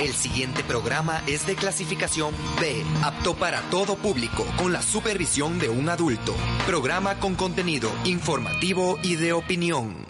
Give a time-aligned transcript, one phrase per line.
[0.00, 5.68] El siguiente programa es de clasificación B, apto para todo público, con la supervisión de
[5.68, 6.34] un adulto.
[6.66, 10.06] Programa con contenido informativo y de opinión.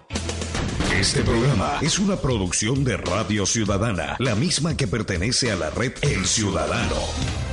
[0.98, 5.92] Este programa es una producción de Radio Ciudadana, la misma que pertenece a la red
[6.02, 7.43] El Ciudadano.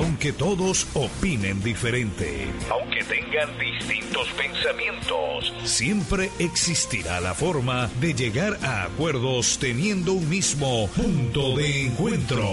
[0.00, 8.84] Aunque todos opinen diferente, aunque tengan distintos pensamientos, siempre existirá la forma de llegar a
[8.84, 12.48] acuerdos teniendo un mismo punto de encuentro.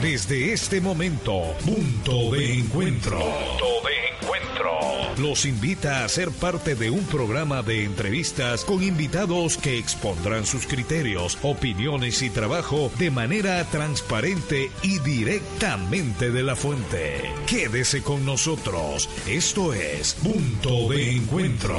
[0.00, 3.18] Desde este momento, punto de encuentro.
[3.18, 3.99] Punto de encuentro.
[5.18, 10.66] Los invita a ser parte de un programa de entrevistas con invitados que expondrán sus
[10.66, 17.22] criterios, opiniones y trabajo de manera transparente y directamente de la fuente.
[17.46, 19.08] Quédese con nosotros.
[19.26, 21.76] Esto es Punto de Encuentro.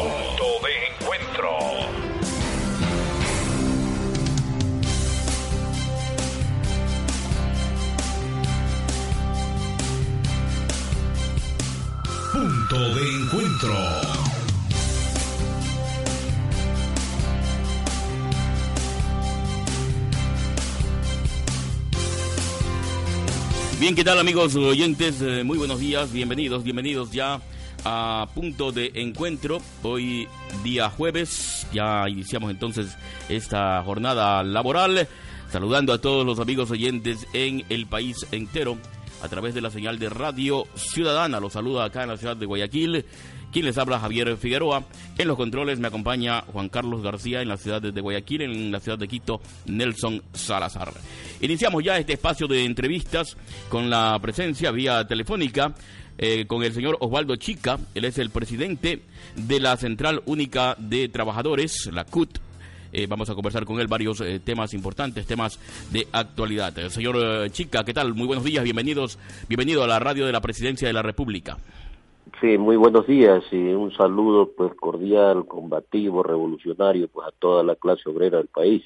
[23.79, 25.21] Bien, ¿qué tal amigos oyentes?
[25.21, 27.41] Eh, Muy buenos días, bienvenidos, bienvenidos ya
[27.83, 29.59] a punto de encuentro.
[29.81, 30.27] Hoy
[30.63, 32.95] día jueves, ya iniciamos entonces
[33.27, 35.07] esta jornada laboral,
[35.49, 38.77] saludando a todos los amigos oyentes en el país entero
[39.23, 41.39] a través de la señal de Radio Ciudadana.
[41.39, 43.05] Los saluda acá en la ciudad de Guayaquil.
[43.51, 44.85] Quien les habla Javier Figueroa.
[45.17, 48.79] En los controles me acompaña Juan Carlos García en la ciudad de Guayaquil, en la
[48.79, 50.93] ciudad de Quito, Nelson Salazar.
[51.41, 53.35] Iniciamos ya este espacio de entrevistas
[53.69, 55.73] con la presencia vía telefónica
[56.17, 57.79] eh, con el señor Osvaldo Chica.
[57.93, 59.01] Él es el presidente
[59.35, 62.37] de la Central Única de Trabajadores, la CUT.
[62.93, 65.59] Eh, vamos a conversar con él varios eh, temas importantes, temas
[65.91, 66.73] de actualidad.
[66.89, 68.13] Señor Chica, ¿qué tal?
[68.13, 71.57] Muy buenos días, bienvenidos, bienvenido a la radio de la Presidencia de la República.
[72.39, 77.75] Sí, muy buenos días y un saludo pues cordial, combativo, revolucionario pues a toda la
[77.75, 78.83] clase obrera del país.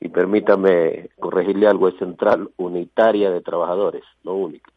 [0.00, 4.70] Y permítame corregirle algo, es Central Unitaria de Trabajadores, no única.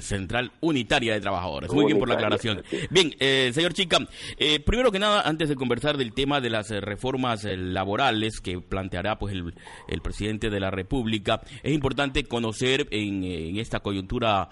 [0.00, 1.72] Central Unitaria de Trabajadores.
[1.72, 2.62] Muy bien por la aclaración.
[2.90, 3.98] Bien, eh, señor Chica,
[4.36, 8.40] eh, primero que nada, antes de conversar del tema de las eh, reformas eh, laborales
[8.40, 9.54] que planteará pues el,
[9.88, 14.48] el presidente de la República, es importante conocer en, en esta coyuntura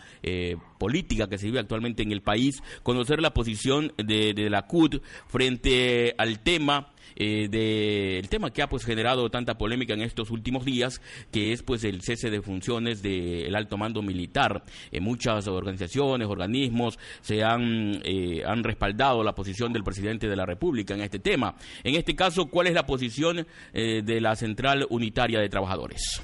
[0.78, 5.03] política que se vive actualmente en el país, conocer la posición de, de la CUT
[5.26, 10.31] frente al tema eh, de el tema que ha pues generado tanta polémica en estos
[10.31, 14.62] últimos días, que es pues el cese de funciones del alto mando militar.
[14.91, 20.47] Eh, muchas organizaciones, organismos se han eh, han respaldado la posición del presidente de la
[20.47, 21.55] República en este tema.
[21.84, 26.23] En este caso, ¿cuál es la posición eh, de la Central Unitaria de Trabajadores?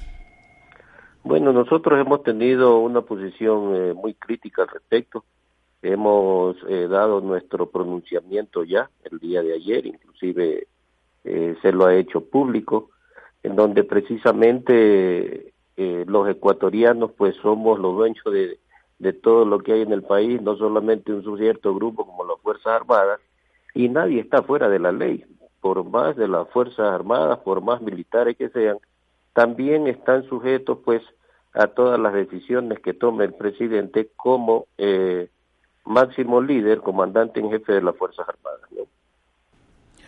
[1.23, 5.25] Bueno, nosotros hemos tenido una posición eh, muy crítica al respecto.
[5.81, 10.67] Hemos eh, dado nuestro pronunciamiento ya el día de ayer, inclusive
[11.25, 12.91] eh, se lo ha hecho público,
[13.43, 18.59] en donde precisamente eh, los ecuatorianos pues somos los dueños de,
[18.99, 22.39] de todo lo que hay en el país, no solamente un cierto grupo como las
[22.41, 23.19] Fuerzas Armadas,
[23.73, 25.25] y nadie está fuera de la ley,
[25.59, 28.77] por más de las Fuerzas Armadas, por más militares que sean,
[29.33, 31.01] también están sujetos pues
[31.53, 35.29] a todas las decisiones que tome el presidente como eh,
[35.85, 38.61] máximo líder, comandante en jefe de las Fuerzas Armadas.
[38.71, 38.83] ¿no?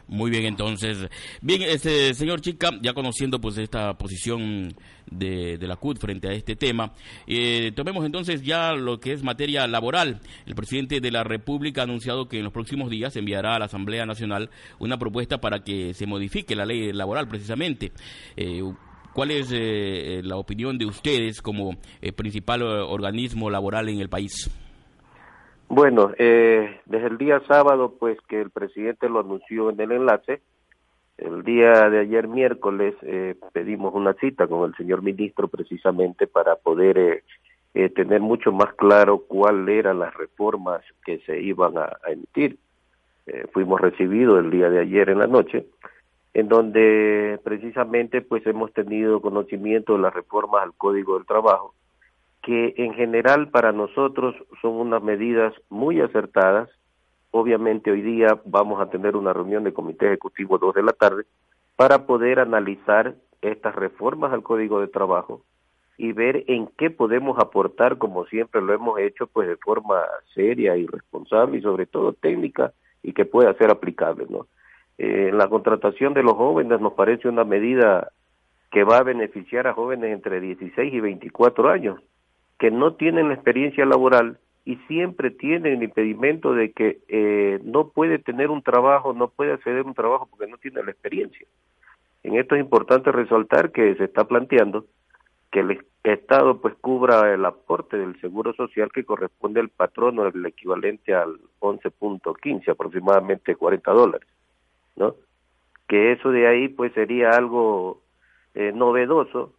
[0.07, 1.09] Muy bien, entonces.
[1.41, 4.73] Bien, este señor Chica, ya conociendo pues esta posición
[5.12, 6.94] de, de la CUT frente a este tema,
[7.28, 10.22] eh, tomemos entonces ya lo que es materia laboral.
[10.45, 13.66] El presidente de la República ha anunciado que en los próximos días enviará a la
[13.66, 17.91] Asamblea Nacional una propuesta para que se modifique la ley laboral precisamente.
[18.38, 18.62] Eh,
[19.18, 24.09] ¿Cuál es eh, la opinión de ustedes como eh, principal eh, organismo laboral en el
[24.09, 24.47] país?
[25.69, 30.41] Bueno, eh, desde el día sábado, pues que el presidente lo anunció en el enlace,
[31.18, 36.56] el día de ayer miércoles eh, pedimos una cita con el señor ministro precisamente para
[36.56, 37.24] poder eh,
[37.74, 42.57] eh, tener mucho más claro cuáles eran las reformas que se iban a, a emitir.
[43.25, 45.65] Eh, fuimos recibidos el día de ayer en la noche,
[46.33, 51.74] en donde precisamente pues hemos tenido conocimiento de las reformas al Código del Trabajo,
[52.47, 56.69] que en general para nosotros son unas medidas muy acertadas.
[57.31, 60.94] Obviamente hoy día vamos a tener una reunión de comité ejecutivo a dos de la
[60.94, 61.25] tarde
[61.75, 65.41] para poder analizar estas reformas al Código de Trabajo
[65.97, 70.01] y ver en qué podemos aportar, como siempre lo hemos hecho, pues de forma
[70.33, 72.71] seria y responsable y sobre todo técnica
[73.03, 74.47] y que pueda ser aplicable, ¿no?
[74.97, 78.09] eh, la contratación de los jóvenes nos parece una medida
[78.71, 81.99] que va a beneficiar a jóvenes entre 16 y 24 años,
[82.59, 87.89] que no tienen la experiencia laboral y siempre tienen el impedimento de que eh, no
[87.89, 91.48] puede tener un trabajo, no puede acceder a un trabajo porque no tiene la experiencia.
[92.24, 94.86] En esto es importante resaltar que se está planteando
[95.51, 100.45] que el Estado pues cubra el aporte del seguro social que corresponde al patrono, el
[100.45, 104.27] equivalente al 11.15, aproximadamente 40 dólares,
[104.95, 105.15] ¿no?
[105.88, 108.01] Que eso de ahí pues sería algo
[108.54, 109.54] eh, novedoso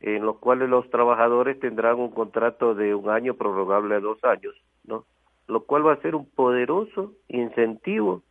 [0.00, 4.54] en los cuales los trabajadores tendrán un contrato de un año prorrogable a dos años,
[4.84, 5.04] ¿no?
[5.46, 8.22] Lo cual va a ser un poderoso incentivo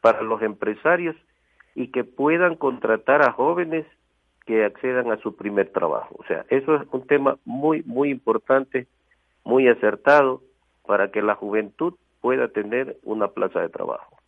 [0.00, 1.16] para los empresarios
[1.74, 3.86] y que puedan contratar a jóvenes
[4.46, 6.16] que accedan a su primer trabajo.
[6.18, 8.86] O sea, eso es un tema muy, muy importante,
[9.44, 10.42] muy acertado
[10.86, 14.19] para que la juventud pueda tener una plaza de trabajo.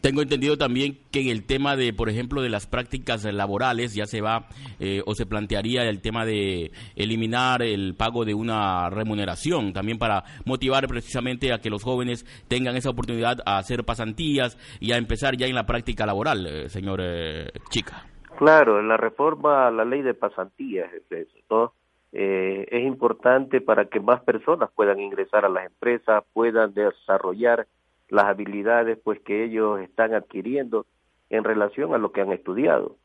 [0.00, 4.06] Tengo entendido también que en el tema de, por ejemplo, de las prácticas laborales ya
[4.06, 4.46] se va
[4.78, 10.24] eh, o se plantearía el tema de eliminar el pago de una remuneración, también para
[10.46, 15.36] motivar precisamente a que los jóvenes tengan esa oportunidad a hacer pasantías y a empezar
[15.36, 18.06] ya en la práctica laboral, eh, señor eh, Chica.
[18.38, 21.74] Claro, la reforma a la ley de pasantías es eso,
[22.12, 27.68] es importante para que más personas puedan ingresar a las empresas, puedan desarrollar
[28.10, 30.86] las habilidades pues que ellos están adquiriendo
[31.30, 32.96] en relación a lo que han estudiado.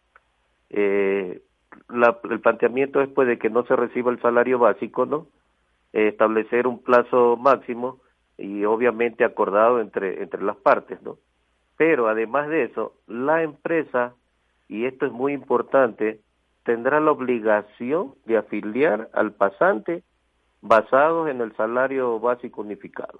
[0.69, 1.41] Eh,
[1.89, 5.27] el planteamiento es pues de que no se reciba el salario básico, ¿no?
[5.93, 7.99] Eh, establecer un plazo máximo
[8.37, 11.17] y obviamente acordado entre, entre las partes, ¿no?
[11.77, 14.13] Pero además de eso, la empresa,
[14.67, 16.21] y esto es muy importante,
[16.63, 20.03] tendrá la obligación de afiliar al pasante
[20.61, 23.19] basados en el salario básico unificado.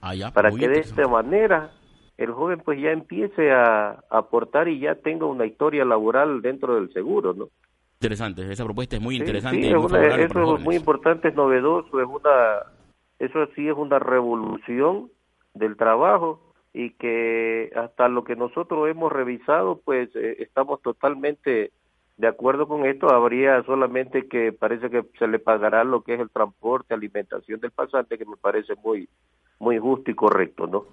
[0.00, 1.72] Ah, para que de esta manera
[2.16, 6.92] el joven pues ya empiece a, aportar y ya tenga una historia laboral dentro del
[6.92, 7.48] seguro, ¿no?
[7.94, 9.62] Interesante, esa propuesta es muy interesante.
[9.62, 12.62] Sí, eso es muy importante, es novedoso, es una,
[13.18, 15.10] eso sí es una revolución
[15.54, 21.72] del trabajo y que hasta lo que nosotros hemos revisado pues eh, estamos totalmente
[22.18, 26.20] de acuerdo con esto, habría solamente que parece que se le pagará lo que es
[26.20, 29.08] el transporte, alimentación del pasante, que me parece muy
[29.60, 30.84] muy justo y correcto, ¿no?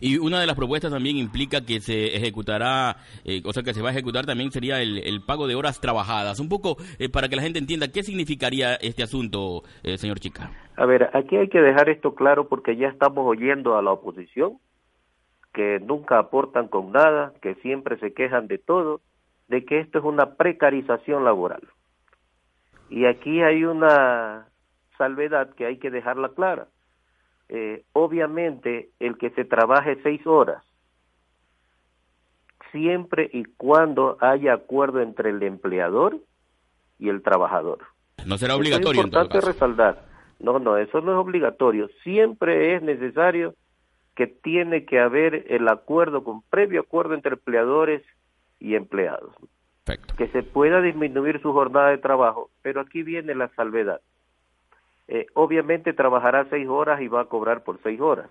[0.00, 3.82] Y una de las propuestas también implica que se ejecutará, eh, o sea, que se
[3.82, 6.40] va a ejecutar también sería el, pago de horas trabajadas.
[6.40, 10.50] Un poco eh, para que la gente entienda qué significaría este asunto, eh, señor Chica.
[10.76, 14.58] A ver, aquí hay que dejar esto claro porque ya estamos oyendo a la oposición
[15.52, 19.00] que nunca aportan con nada, que siempre se quejan de todo,
[19.50, 21.62] de que esto es una precarización laboral.
[22.88, 24.48] Y aquí hay una
[24.96, 26.68] salvedad que hay que dejarla clara
[27.52, 30.62] eh, obviamente el que se trabaje seis horas,
[32.70, 36.18] siempre y cuando haya acuerdo entre el empleador
[37.00, 37.80] y el trabajador.
[38.24, 39.00] No será obligatorio.
[39.00, 40.04] es importante resaltar.
[40.38, 41.88] No, no, eso no es obligatorio.
[42.04, 43.54] Siempre es necesario
[44.14, 48.02] que tiene que haber el acuerdo, con previo acuerdo entre empleadores
[48.60, 49.34] y empleados.
[50.16, 54.00] Que se pueda disminuir su jornada de trabajo, pero aquí viene la salvedad.
[55.08, 58.30] Eh, obviamente trabajará seis horas y va a cobrar por seis horas.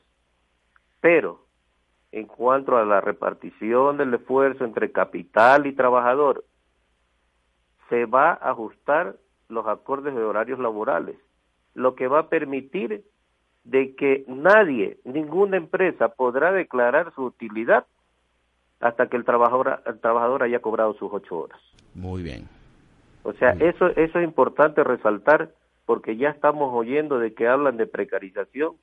[1.01, 1.43] Pero
[2.11, 6.45] en cuanto a la repartición del esfuerzo entre capital y trabajador,
[7.89, 9.17] se va a ajustar
[9.49, 11.17] los acordes de horarios laborales,
[11.73, 13.03] lo que va a permitir
[13.63, 17.85] de que nadie, ninguna empresa podrá declarar su utilidad
[18.79, 21.59] hasta que el trabajador, el trabajador haya cobrado sus ocho horas.
[21.93, 22.47] Muy bien.
[23.23, 25.51] O sea, eso, eso es importante resaltar
[25.85, 28.73] porque ya estamos oyendo de que hablan de precarización,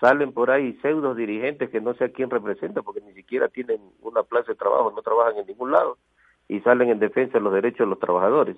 [0.00, 3.80] salen por ahí pseudos dirigentes que no sé a quién representa porque ni siquiera tienen
[4.00, 5.98] una plaza de trabajo, no trabajan en ningún lado
[6.48, 8.56] y salen en defensa de los derechos de los trabajadores.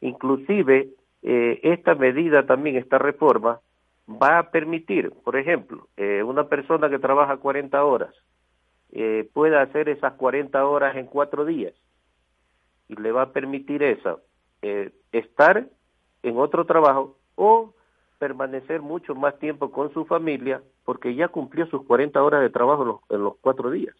[0.00, 0.90] Inclusive,
[1.22, 3.60] eh, esta medida también, esta reforma,
[4.10, 8.14] va a permitir, por ejemplo, eh, una persona que trabaja 40 horas
[8.92, 11.74] eh, pueda hacer esas 40 horas en cuatro días
[12.88, 14.20] y le va a permitir eso,
[14.62, 15.66] eh, estar
[16.22, 17.72] en otro trabajo o
[18.18, 23.02] permanecer mucho más tiempo con su familia porque ya cumplió sus 40 horas de trabajo
[23.08, 23.94] en los, cuatro días.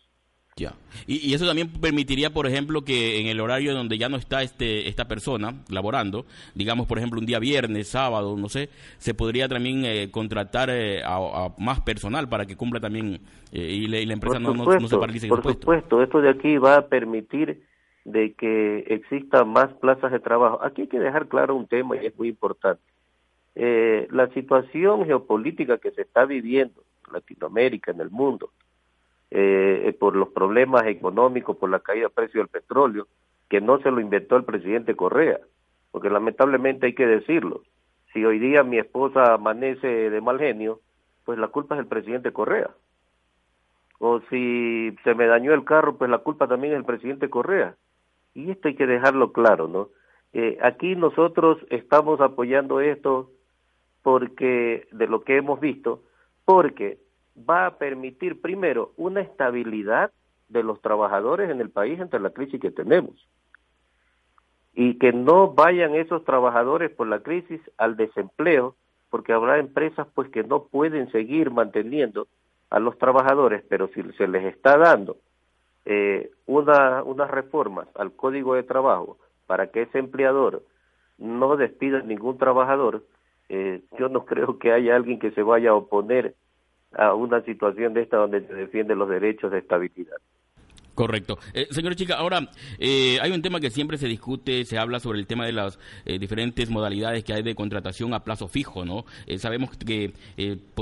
[0.60, 0.74] Ya.
[1.06, 4.88] Y, eso también permitiría, por ejemplo, que en el horario donde ya no está este
[4.88, 9.84] esta persona laborando, digamos, por ejemplo, un día viernes, sábado, no sé, se podría también
[9.86, 13.20] eh, contratar eh, a, más personal para que cumpla también
[13.52, 14.52] eh, y, la empresa no,
[14.86, 17.62] se paralice Por supuesto, esto de aquí va a permitir
[18.04, 20.62] de que existan más plazas de trabajo.
[20.62, 22.82] Aquí hay que dejar claro un tema y es muy importante
[23.54, 28.50] eh, la situación geopolítica que se está viviendo en Latinoamérica, en el mundo,
[29.30, 33.06] eh, por los problemas económicos, por la caída del precio del petróleo,
[33.48, 35.38] que no se lo inventó el presidente Correa,
[35.90, 37.62] porque lamentablemente hay que decirlo.
[38.12, 40.80] Si hoy día mi esposa amanece de mal genio,
[41.24, 42.70] pues la culpa es del presidente Correa.
[43.98, 47.76] O si se me dañó el carro, pues la culpa también es del presidente Correa.
[48.34, 49.88] Y esto hay que dejarlo claro, ¿no?
[50.32, 53.30] Eh, aquí nosotros estamos apoyando esto
[54.02, 56.02] porque de lo que hemos visto,
[56.44, 56.98] porque
[57.48, 60.10] va a permitir primero una estabilidad
[60.48, 63.28] de los trabajadores en el país entre la crisis que tenemos.
[64.74, 68.76] Y que no vayan esos trabajadores por la crisis al desempleo
[69.10, 72.28] porque habrá empresas pues que no pueden seguir manteniendo
[72.70, 75.16] a los trabajadores pero si se les está dando
[75.84, 80.62] eh, una, unas reformas al código de trabajo para que ese empleador
[81.18, 83.02] no despida ningún trabajador
[83.48, 86.34] eh, yo no creo que haya alguien que se vaya a oponer
[86.92, 90.16] a una situación de esta donde se defienden los derechos de estabilidad.
[91.00, 91.38] Correcto.
[91.54, 95.18] Eh, señor Chica, ahora eh, hay un tema que siempre se discute, se habla sobre
[95.18, 99.06] el tema de las eh, diferentes modalidades que hay de contratación a plazo fijo, ¿no?
[99.38, 100.12] sabemos que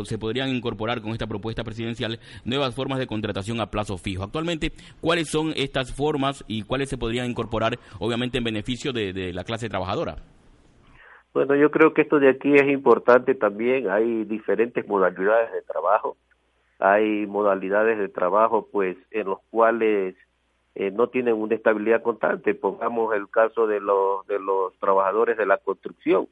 [0.04, 4.24] se podrían incorporar con esta propuesta presidencial nuevas formas de contratación a plazo fijo.
[4.24, 9.44] Actualmente, ¿cuáles son estas formas y cuáles se podrían incorporar, obviamente, en beneficio de la
[9.44, 10.16] clase trabajadora?
[11.34, 13.90] Bueno, yo creo que esto de aquí es importante también.
[13.90, 16.16] Hay diferentes modalidades de trabajo.
[16.78, 20.14] Hay modalidades de trabajo, pues, en los cuales
[20.74, 22.54] eh, no tienen una estabilidad constante.
[22.54, 26.28] Pongamos el caso de los de los trabajadores de la construcción.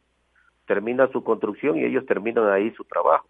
[0.67, 3.26] Termina su construcción y ellos terminan ahí su trabajo.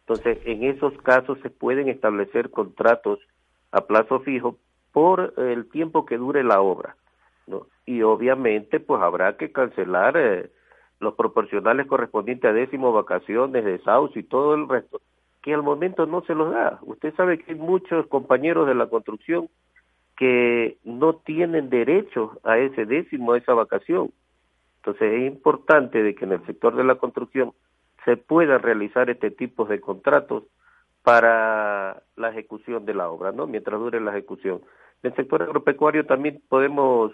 [0.00, 3.20] Entonces, en esos casos se pueden establecer contratos
[3.72, 4.56] a plazo fijo
[4.92, 6.96] por el tiempo que dure la obra.
[7.46, 7.66] ¿no?
[7.86, 10.50] Y obviamente, pues habrá que cancelar eh,
[11.00, 15.00] los proporcionales correspondientes a décimo, vacaciones, desahucio y todo el resto,
[15.42, 16.78] que al momento no se los da.
[16.82, 19.48] Usted sabe que hay muchos compañeros de la construcción
[20.16, 24.10] que no tienen derecho a ese décimo, a esa vacación.
[24.78, 27.52] Entonces es importante de que en el sector de la construcción
[28.04, 30.44] se puedan realizar este tipo de contratos
[31.02, 33.46] para la ejecución de la obra, ¿no?
[33.46, 34.60] Mientras dure la ejecución.
[35.02, 37.12] En el sector agropecuario también podemos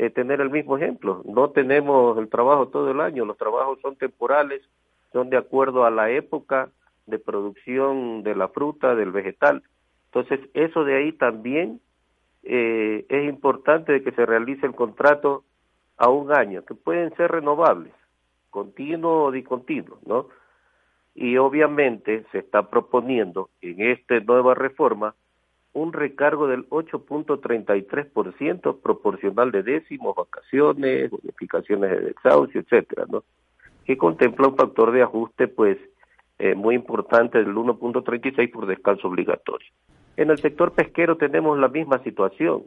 [0.00, 1.20] eh, tener el mismo ejemplo.
[1.26, 4.62] No tenemos el trabajo todo el año, los trabajos son temporales,
[5.12, 6.70] son de acuerdo a la época
[7.04, 9.62] de producción de la fruta, del vegetal.
[10.06, 11.82] Entonces, eso de ahí también
[12.44, 15.44] eh, es importante de que se realice el contrato
[15.98, 17.92] a un año, que pueden ser renovables,
[18.48, 20.28] continuo o discontinuo, ¿no?
[21.14, 25.14] Y obviamente se está proponiendo en esta nueva reforma
[25.72, 33.06] un recargo del 8.33% proporcional de décimos, vacaciones, bonificaciones de desahucio, etcétera.
[33.84, 35.78] Que contempla un factor de ajuste, pues,
[36.38, 39.68] eh, muy importante del 1.36 por descanso obligatorio.
[40.16, 42.64] En el sector pesquero tenemos la misma situación,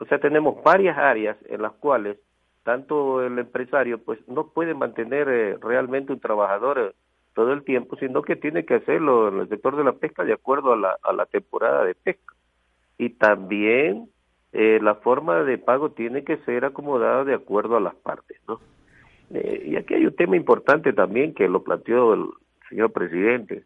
[0.00, 2.18] o sea, tenemos varias áreas en las cuales
[2.62, 6.92] tanto el empresario, pues, no puede mantener eh, realmente un trabajador eh,
[7.34, 10.32] todo el tiempo, sino que tiene que hacerlo en el sector de la pesca de
[10.32, 12.34] acuerdo a la temporada de pesca
[12.98, 14.10] y también
[14.52, 18.60] eh, la forma de pago tiene que ser acomodada de acuerdo a las partes, ¿no?
[19.30, 22.26] Eh, y aquí hay un tema importante también que lo planteó el
[22.68, 23.64] señor presidente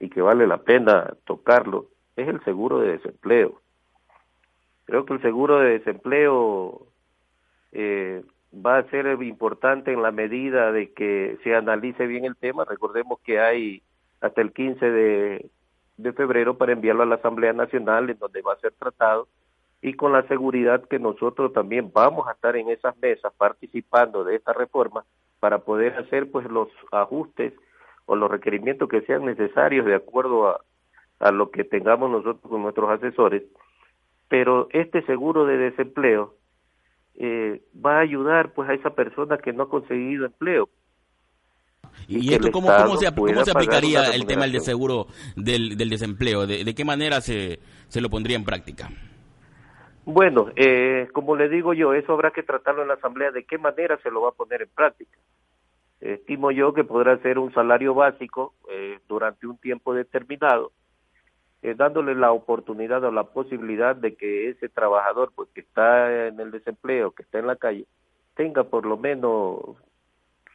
[0.00, 1.86] y que vale la pena tocarlo,
[2.16, 3.60] es el seguro de desempleo.
[4.84, 6.86] Creo que el seguro de desempleo
[7.72, 8.22] eh,
[8.54, 12.64] va a ser importante en la medida de que se analice bien el tema.
[12.64, 13.82] Recordemos que hay
[14.20, 15.50] hasta el 15 de
[15.96, 19.28] de febrero para enviarlo a la Asamblea Nacional en donde va a ser tratado
[19.80, 24.36] y con la seguridad que nosotros también vamos a estar en esas mesas participando de
[24.36, 25.04] esta reforma
[25.40, 27.52] para poder hacer pues los ajustes
[28.06, 30.60] o los requerimientos que sean necesarios de acuerdo a,
[31.20, 33.42] a lo que tengamos nosotros con nuestros asesores.
[34.28, 36.34] Pero este seguro de desempleo
[37.16, 40.68] eh, va a ayudar pues a esa persona que no ha conseguido empleo
[42.08, 46.46] ¿Y, esto cómo, cómo, se, cómo se aplicaría el tema del seguro del, del desempleo?
[46.46, 47.58] ¿De, qué manera se,
[47.88, 48.90] se lo pondría en práctica?
[50.04, 53.56] Bueno, eh, como le digo yo, eso habrá que tratarlo en la Asamblea, de qué
[53.56, 55.18] manera se lo va a poner en práctica.
[56.00, 60.72] Estimo yo que podrá ser un salario básico eh, durante un tiempo determinado,
[61.62, 66.38] eh, dándole la oportunidad o la posibilidad de que ese trabajador pues que está en
[66.38, 67.86] el desempleo, que está en la calle,
[68.34, 69.60] tenga por lo menos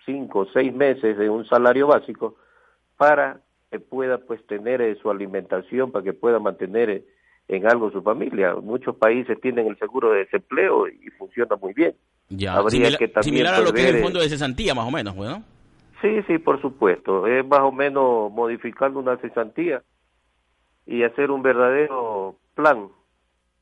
[0.06, 2.36] cinco o seis meses de un salario básico
[2.98, 3.42] para
[3.72, 7.06] que pueda pues tener eh, su alimentación, para que pueda mantener eh,
[7.48, 8.56] en algo su familia.
[8.56, 11.96] Muchos países tienen el seguro de desempleo y funciona muy bien.
[12.30, 14.92] Ya, Habría que también similar a lo que es el fondo de cesantía, más o
[14.92, 15.44] menos, ¿no?
[16.02, 17.28] Sí, sí, por supuesto.
[17.28, 19.82] Es más o menos modificando una cesantía
[20.86, 22.88] y hacer un verdadero plan,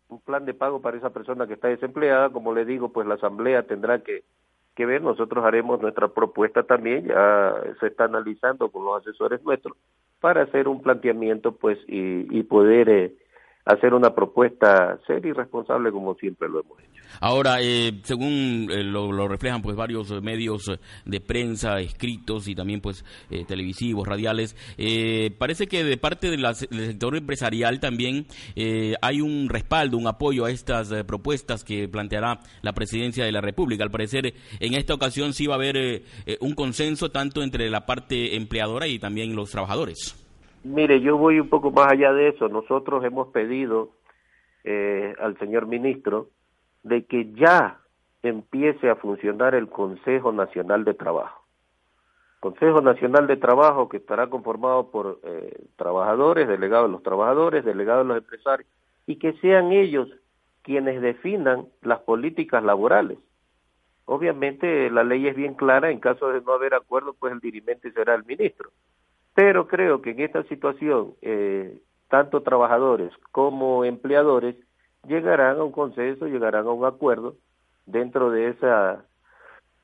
[0.09, 2.29] un plan de pago para esa persona que está desempleada.
[2.29, 4.23] Como le digo, pues la asamblea tendrá que,
[4.77, 9.75] que ver, nosotros haremos nuestra propuesta también, ya se está analizando con los asesores nuestros,
[10.21, 12.89] para hacer un planteamiento pues y, y poder...
[12.89, 13.15] Eh,
[13.67, 17.03] hacer una propuesta seria y responsable como siempre lo hemos hecho.
[17.19, 20.71] Ahora, eh, según eh, lo, reflejan pues varios medios
[21.05, 24.55] de prensa, escritos y también pues eh, televisivos, radiales,
[25.37, 28.25] parece que de parte del sector empresarial también
[29.01, 33.83] hay un respaldo, un apoyo a estas propuestas que planteará la presidencia de la República.
[33.83, 36.03] Al parecer, en esta ocasión sí va a haber
[36.39, 40.26] un consenso tanto entre la parte empleadora y también los trabajadores.
[40.67, 42.49] Mire, yo voy un poco más allá de eso.
[42.49, 43.91] Nosotros hemos pedido
[44.65, 46.27] eh, al señor ministro
[46.83, 47.79] de que ya
[48.21, 51.45] empiece a funcionar el Consejo Nacional de Trabajo.
[52.41, 58.05] Consejo Nacional de Trabajo que estará conformado por eh, trabajadores, delegados de los trabajadores, delegados
[58.05, 58.69] de los empresarios,
[59.05, 60.09] y que sean ellos
[60.63, 63.17] quienes definan las políticas laborales.
[64.03, 67.91] Obviamente la ley es bien clara, en caso de no haber acuerdo, pues el dirimente
[67.93, 68.71] será el ministro.
[69.37, 71.77] Pero creo que en esta situación, eh,
[72.09, 74.55] tanto trabajadores como empleadores
[75.07, 77.35] llegarán a un consenso, llegarán a un acuerdo
[77.85, 79.05] dentro de esa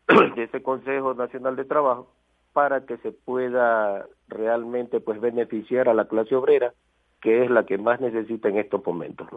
[0.35, 2.11] de ese Consejo Nacional de Trabajo
[2.51, 6.73] para que se pueda realmente pues beneficiar a la clase obrera
[7.21, 9.27] que es la que más necesita en estos momentos.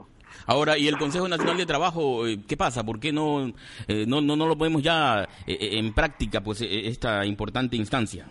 [0.47, 2.85] Ahora, ¿y el Consejo Nacional de Trabajo eh, qué pasa?
[2.85, 3.53] ¿Por qué no,
[3.87, 8.27] eh, no, no, no lo podemos ya en práctica, pues, esta importante instancia?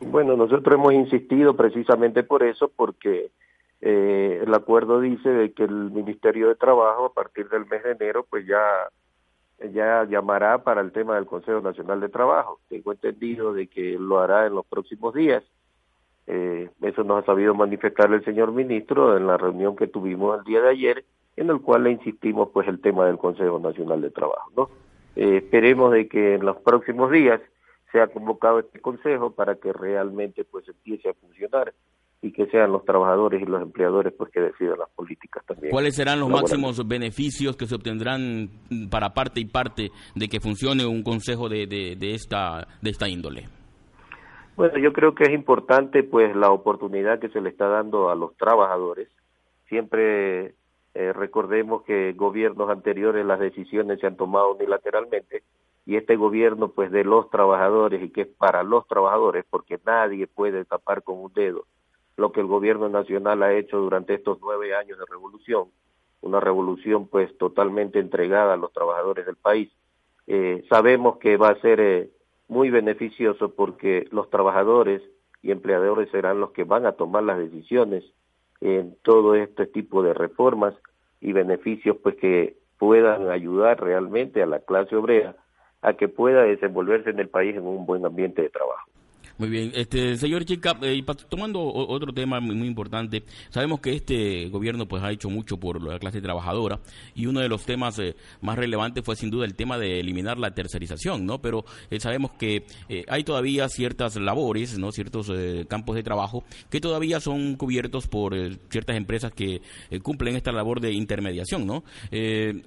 [0.00, 3.30] Bueno, nosotros hemos insistido precisamente por eso, porque
[3.80, 7.92] eh, el acuerdo dice de que el Ministerio de Trabajo a partir del mes de
[7.92, 8.60] enero pues ya
[9.72, 12.60] ya llamará para el tema del Consejo Nacional de Trabajo.
[12.68, 15.42] Tengo entendido de que lo hará en los próximos días.
[16.26, 20.44] Eh, eso nos ha sabido manifestar el señor ministro en la reunión que tuvimos el
[20.44, 21.04] día de ayer,
[21.36, 24.50] en el cual le insistimos pues el tema del Consejo Nacional de Trabajo.
[24.56, 24.70] ¿no?
[25.14, 27.40] Eh, esperemos de que en los próximos días
[27.92, 31.72] se ha convocado este consejo para que realmente pues empiece a funcionar
[32.22, 35.70] y que sean los trabajadores y los empleadores pues que decidan las políticas también.
[35.70, 38.48] ¿Cuáles serán los máximos beneficios que se obtendrán
[38.90, 43.48] para parte y parte de que funcione un consejo de, de, esta de esta índole?
[44.56, 48.16] Bueno, yo creo que es importante pues la oportunidad que se le está dando a
[48.16, 49.08] los trabajadores.
[49.68, 50.54] Siempre
[50.94, 55.42] eh, recordemos que gobiernos anteriores las decisiones se han tomado unilateralmente
[55.86, 60.26] y este gobierno pues de los trabajadores y que es para los trabajadores porque nadie
[60.26, 61.64] puede tapar con un dedo
[62.16, 65.68] lo que el gobierno nacional ha hecho durante estos nueve años de revolución,
[66.22, 69.70] una revolución pues totalmente entregada a los trabajadores del país.
[70.26, 72.10] Eh, sabemos que va a ser eh,
[72.48, 75.02] muy beneficioso porque los trabajadores
[75.42, 78.02] y empleadores serán los que van a tomar las decisiones
[78.60, 80.74] en todo este tipo de reformas
[81.20, 85.36] y beneficios pues que puedan ayudar realmente a la clase obrera
[85.86, 88.88] a que pueda desenvolverse en el país en un buen ambiente de trabajo.
[89.38, 94.88] Muy bien, este señor Chica, eh, tomando otro tema muy, importante, sabemos que este gobierno
[94.88, 96.80] pues ha hecho mucho por la clase trabajadora
[97.14, 100.38] y uno de los temas eh, más relevantes fue sin duda el tema de eliminar
[100.38, 101.42] la tercerización, ¿no?
[101.42, 102.64] Pero eh, sabemos que
[103.08, 104.90] hay todavía ciertas labores, ¿no?
[104.90, 105.30] Ciertos
[105.68, 108.34] campos de trabajo que todavía son cubiertos por
[108.70, 109.60] ciertas empresas que
[110.02, 111.84] cumplen esta labor de intermediación, ¿no?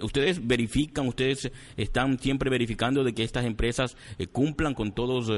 [0.02, 3.98] ustedes verifican, ustedes están siempre verificando de que estas empresas
[4.32, 5.30] cumplan con todos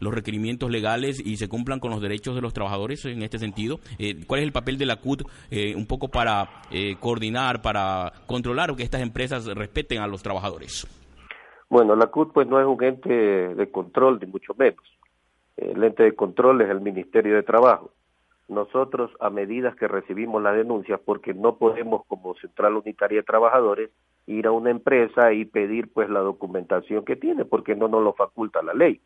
[0.00, 3.78] los requerimientos legales y se cumplan con los derechos de los trabajadores en este sentido?
[3.98, 8.12] Eh, ¿Cuál es el papel de la CUT eh, un poco para eh, coordinar, para
[8.26, 10.86] controlar que estas empresas respeten a los trabajadores?
[11.70, 14.82] Bueno, la CUT pues no es un ente de control, ni mucho menos.
[15.56, 17.90] El ente de control es el Ministerio de Trabajo.
[18.48, 23.90] Nosotros, a medida que recibimos las denuncias, porque no podemos como Central Unitaria de Trabajadores
[24.26, 28.12] ir a una empresa y pedir pues la documentación que tiene, porque no nos lo
[28.12, 29.00] faculta la ley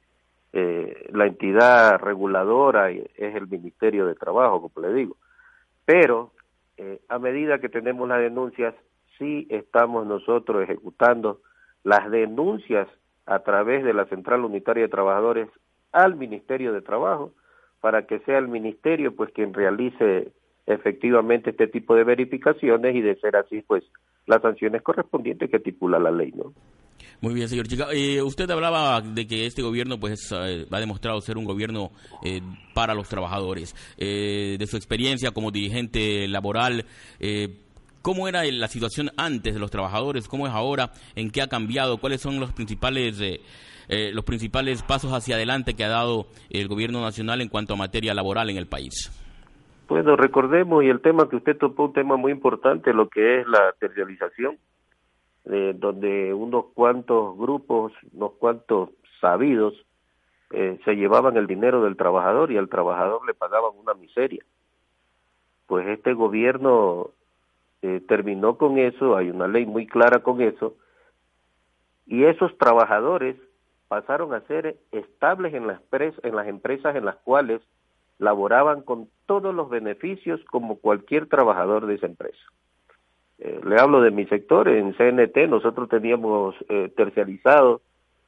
[0.53, 5.17] eh, la entidad reguladora es el Ministerio de Trabajo, como le digo.
[5.85, 6.33] Pero
[6.77, 8.75] eh, a medida que tenemos las denuncias,
[9.19, 11.41] sí estamos nosotros ejecutando
[11.85, 12.89] las denuncias
[13.27, 15.49] a través de la Central Unitaria de Trabajadores
[15.93, 17.33] al Ministerio de Trabajo
[17.81, 20.33] para que sea el ministerio pues quien realice
[20.67, 23.85] efectivamente este tipo de verificaciones y de ser así pues
[24.27, 26.53] las sanciones correspondientes que estipula la ley, ¿no?
[27.21, 27.89] Muy bien, señor Chica.
[27.93, 31.91] Eh, usted hablaba de que este gobierno pues eh, ha demostrado ser un gobierno
[32.25, 32.41] eh,
[32.73, 33.75] para los trabajadores.
[33.99, 36.87] de su experiencia como dirigente laboral,
[38.01, 40.29] ¿cómo era la situación antes de los trabajadores?
[40.29, 40.93] ¿Cómo es ahora?
[41.15, 41.99] ¿En qué ha cambiado?
[41.99, 43.21] ¿Cuáles son los principales
[43.89, 48.15] los principales pasos hacia adelante que ha dado el gobierno nacional en cuanto a materia
[48.15, 49.11] laboral en el país?
[49.89, 53.47] Bueno, recordemos, y el tema que usted tocó, un tema muy importante, lo que es
[53.49, 54.57] la tercialización,
[55.53, 59.75] eh, donde unos cuantos grupos, unos cuantos sabidos,
[60.51, 64.45] eh, se llevaban el dinero del trabajador y al trabajador le pagaban una miseria.
[65.67, 67.11] Pues este gobierno
[67.83, 70.75] eh, terminó con eso, hay una ley muy clara con eso,
[72.07, 73.37] y esos trabajadores
[73.89, 75.81] pasaron a ser estables en las,
[76.23, 77.61] en las empresas en las cuales
[78.19, 82.39] laboraban con todos los beneficios como cualquier trabajador de esa empresa.
[83.40, 86.92] Eh, le hablo de mi sector, en CNT nosotros teníamos eh,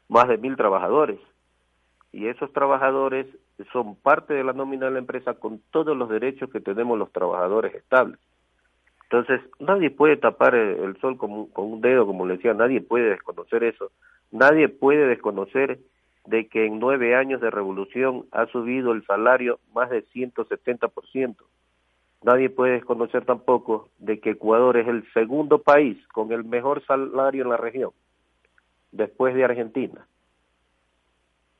[0.08, 1.18] más de mil trabajadores
[2.12, 3.26] y esos trabajadores
[3.72, 7.12] son parte de la nómina de la empresa con todos los derechos que tenemos los
[7.12, 8.18] trabajadores estables.
[9.04, 13.10] Entonces, nadie puede tapar el sol con, con un dedo, como le decía, nadie puede
[13.10, 13.90] desconocer eso.
[14.30, 15.78] Nadie puede desconocer
[16.24, 21.36] de que en nueve años de revolución ha subido el salario más de 170%.
[22.22, 27.42] Nadie puede desconocer tampoco de que Ecuador es el segundo país con el mejor salario
[27.42, 27.90] en la región,
[28.92, 30.06] después de Argentina.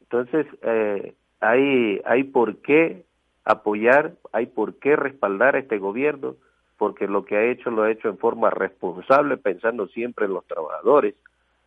[0.03, 3.05] Entonces, eh, hay, hay por qué
[3.45, 6.37] apoyar, hay por qué respaldar a este gobierno,
[6.79, 10.47] porque lo que ha hecho lo ha hecho en forma responsable, pensando siempre en los
[10.47, 11.15] trabajadores.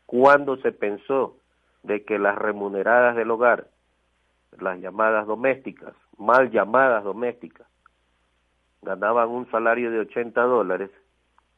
[0.05, 1.37] Cuando se pensó
[1.83, 3.67] de que las remuneradas del hogar,
[4.59, 7.67] las llamadas domésticas, mal llamadas domésticas,
[8.81, 10.91] ganaban un salario de 80 dólares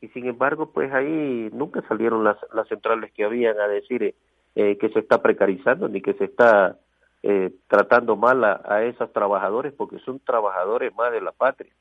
[0.02, 4.16] y sin embargo pues ahí nunca salieron las, las centrales que habían a decir
[4.56, 6.78] eh, que se está precarizando ni que se está
[7.24, 11.74] eh, tratando mal a, a esos trabajadores porque son trabajadores más de la patria.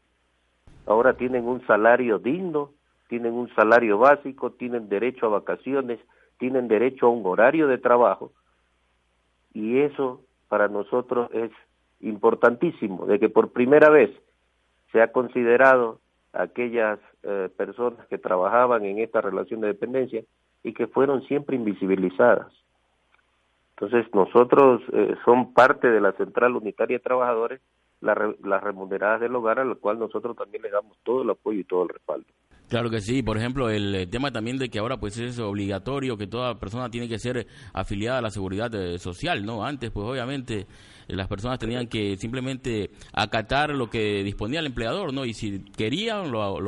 [0.86, 2.70] Ahora tienen un salario digno,
[3.08, 6.00] tienen un salario básico, tienen derecho a vacaciones,
[6.38, 8.32] tienen derecho a un horario de trabajo
[9.56, 11.50] y eso para nosotros es
[12.00, 14.10] importantísimo, de que por primera vez
[14.92, 16.00] se ha considerado
[16.32, 20.22] aquellas eh, personas que trabajaban en esta relación de dependencia
[20.62, 22.52] y que fueron siempre invisibilizadas.
[23.70, 27.60] Entonces nosotros eh, son parte de la Central Unitaria de Trabajadores,
[28.00, 31.64] las remuneradas del hogar, a la cual nosotros también le damos todo el apoyo y
[31.64, 32.26] todo el respaldo.
[32.68, 36.16] Claro que sí, por ejemplo, el eh, tema también de que ahora pues es obligatorio
[36.16, 39.64] que toda persona tiene que ser afiliada a la seguridad eh, social, ¿no?
[39.64, 40.66] Antes pues obviamente eh,
[41.06, 45.24] las personas tenían que simplemente acatar lo que disponía el empleador, ¿no?
[45.24, 46.58] Y si querían lo,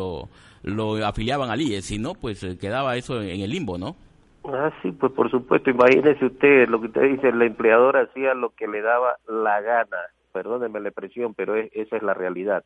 [0.63, 3.97] lo, afiliaban al IE, si no pues quedaba eso en el limbo, ¿no?
[4.45, 8.51] Ah, sí, pues por supuesto, imagínese usted lo que usted dice, el empleador hacía lo
[8.51, 9.99] que le daba la gana,
[10.33, 12.63] perdóneme la expresión, pero esa es la realidad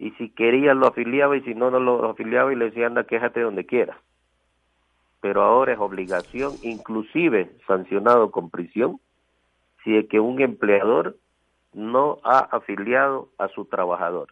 [0.00, 3.04] y si quería lo afiliaba y si no, no lo afiliaba y le decía anda,
[3.04, 3.98] quéjate donde quieras.
[5.20, 8.98] Pero ahora es obligación, inclusive sancionado con prisión,
[9.84, 11.18] si es que un empleador
[11.74, 14.28] no ha afiliado a su trabajador.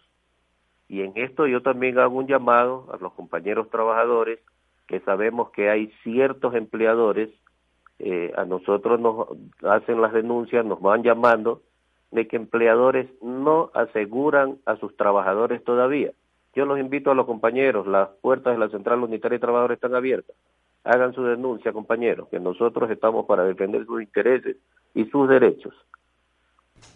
[0.88, 4.40] Y en esto yo también hago un llamado a los compañeros trabajadores
[4.87, 7.28] que sabemos que hay ciertos empleadores,
[7.98, 9.28] eh, a nosotros nos
[9.70, 11.61] hacen las denuncias, nos van llamando
[12.11, 16.12] de que empleadores no aseguran a sus trabajadores todavía.
[16.55, 19.94] Yo los invito a los compañeros, las puertas de la Central Unitaria de Trabajadores están
[19.94, 20.35] abiertas.
[20.85, 24.57] Hagan su denuncia, compañeros, que nosotros estamos para defender sus intereses
[24.94, 25.75] y sus derechos.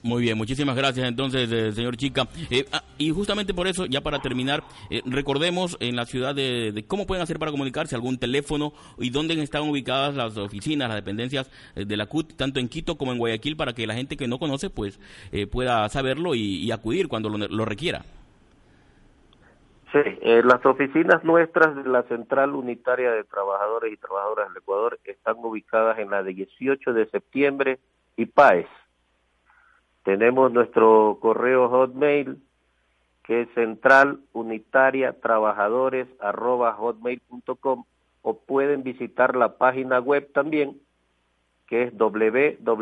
[0.05, 2.27] Muy bien, muchísimas gracias entonces, eh, señor Chica.
[2.51, 6.85] Eh, ah, y justamente por eso, ya para terminar, eh, recordemos en la ciudad de,
[6.88, 11.51] cómo pueden hacer para comunicarse, algún teléfono y dónde están ubicadas las oficinas, las dependencias
[11.77, 14.38] de la CUT, tanto en Quito como en Guayaquil, para que la gente que no
[14.38, 14.99] conoce pues
[15.51, 18.05] pueda saberlo y, acudir cuando lo, requiera.
[19.93, 25.37] Sí, las oficinas nuestras de la Central Unitaria de Trabajadores y Trabajadoras del Ecuador están
[25.38, 27.79] ubicadas en la de 18 de septiembre
[28.17, 28.67] y PAES
[30.05, 32.38] tenemos nuestro correo hotmail
[33.25, 37.85] que es central unitaria trabajadores arroba hotmail.com
[38.23, 40.81] o pueden visitar la página web también
[41.67, 42.73] que es www.cut.gov.es.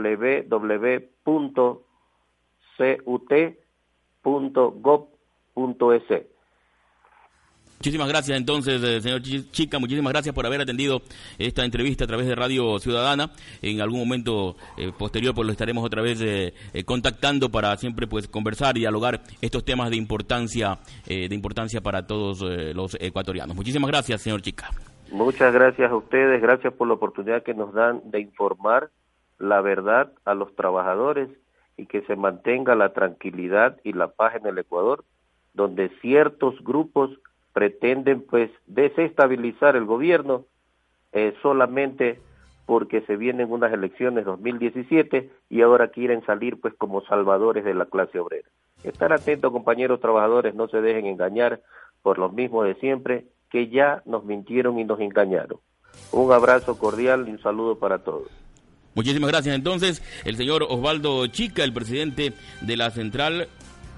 [7.81, 11.01] Muchísimas gracias entonces, eh, señor Chica, muchísimas gracias por haber atendido
[11.39, 13.31] esta entrevista a través de Radio Ciudadana.
[13.63, 16.53] En algún momento eh, posterior pues lo estaremos otra vez eh,
[16.85, 22.43] contactando para siempre pues conversar y dialogar estos temas de importancia de importancia para todos
[22.75, 23.57] los ecuatorianos.
[23.57, 24.69] Muchísimas gracias, señor Chica.
[25.11, 28.91] Muchas gracias a ustedes, gracias por la oportunidad que nos dan de informar
[29.39, 31.31] la verdad a los trabajadores
[31.79, 35.03] y que se mantenga la tranquilidad y la paz en el Ecuador,
[35.55, 37.11] donde ciertos grupos
[37.53, 40.45] pretenden pues desestabilizar el gobierno
[41.13, 42.21] eh, solamente
[42.67, 47.87] porque se vienen unas elecciones 2017 y ahora quieren salir pues como salvadores de la
[47.87, 48.49] clase obrera.
[48.85, 51.61] Estar atentos, compañeros trabajadores, no se dejen engañar
[52.03, 55.59] por los mismos de siempre que ya nos mintieron y nos engañaron.
[56.13, 58.29] Un abrazo cordial y un saludo para todos.
[58.95, 59.55] Muchísimas gracias.
[59.55, 63.49] Entonces, el señor Osvaldo Chica, el presidente de la Central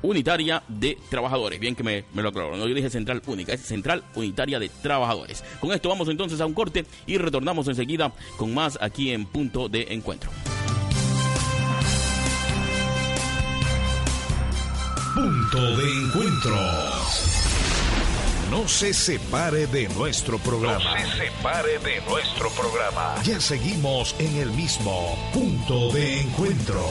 [0.03, 1.61] Unitaria de Trabajadores.
[1.61, 5.45] Bien que me, lo aclaro, no yo dije Central Única, es Central Unitaria de Trabajadores.
[5.61, 9.69] Con esto vamos entonces a un corte y retornamos enseguida con más aquí en Punto
[9.69, 10.31] de Encuentro.
[15.15, 16.57] Punto de Encuentro.
[18.53, 20.85] No se separe de nuestro programa.
[20.85, 23.15] No se separe de nuestro programa.
[23.25, 26.85] Ya seguimos en el mismo punto de encuentro.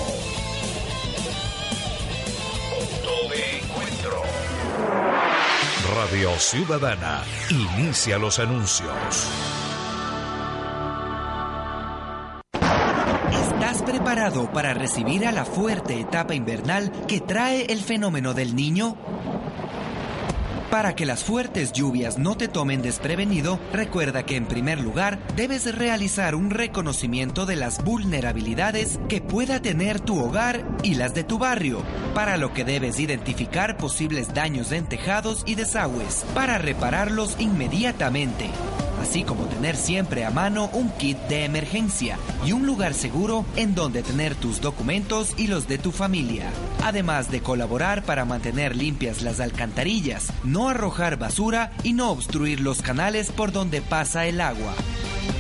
[3.12, 4.22] Punto de encuentro.
[5.96, 9.28] Radio Ciudadana inicia los anuncios.
[13.32, 18.96] ¿Estás preparado para recibir a la fuerte etapa invernal que trae el fenómeno del niño?
[20.72, 25.76] Para que las fuertes lluvias no te tomen desprevenido, recuerda que en primer lugar debes
[25.76, 31.38] realizar un reconocimiento de las vulnerabilidades que pueda tener tu hogar y las de tu
[31.38, 31.84] barrio,
[32.16, 38.50] para lo que debes identificar posibles daños en tejados y desagües, para repararlos inmediatamente
[39.02, 43.74] así como tener siempre a mano un kit de emergencia y un lugar seguro en
[43.74, 46.52] donde tener tus documentos y los de tu familia.
[46.84, 52.82] Además de colaborar para mantener limpias las alcantarillas, no arrojar basura y no obstruir los
[52.82, 54.74] canales por donde pasa el agua.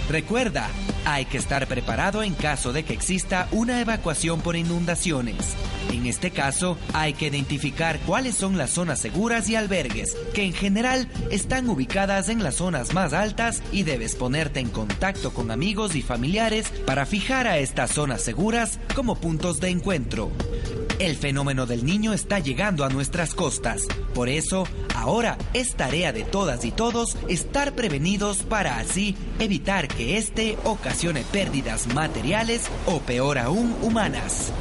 [0.07, 0.69] Recuerda,
[1.05, 5.55] hay que estar preparado en caso de que exista una evacuación por inundaciones.
[5.89, 10.53] En este caso, hay que identificar cuáles son las zonas seguras y albergues, que en
[10.53, 15.95] general están ubicadas en las zonas más altas y debes ponerte en contacto con amigos
[15.95, 20.31] y familiares para fijar a estas zonas seguras como puntos de encuentro.
[20.99, 23.87] El fenómeno del niño está llegando a nuestras costas.
[24.13, 30.17] Por eso, ahora es tarea de todas y todos estar prevenidos para así evitar que
[30.17, 34.51] este ocasione pérdidas materiales o peor aún humanas.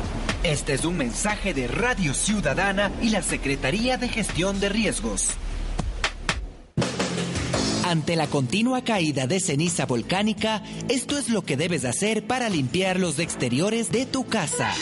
[0.43, 5.33] Este es un mensaje de Radio Ciudadana y la Secretaría de Gestión de Riesgos.
[7.85, 12.99] Ante la continua caída de ceniza volcánica, esto es lo que debes hacer para limpiar
[12.99, 14.73] los exteriores de tu casa.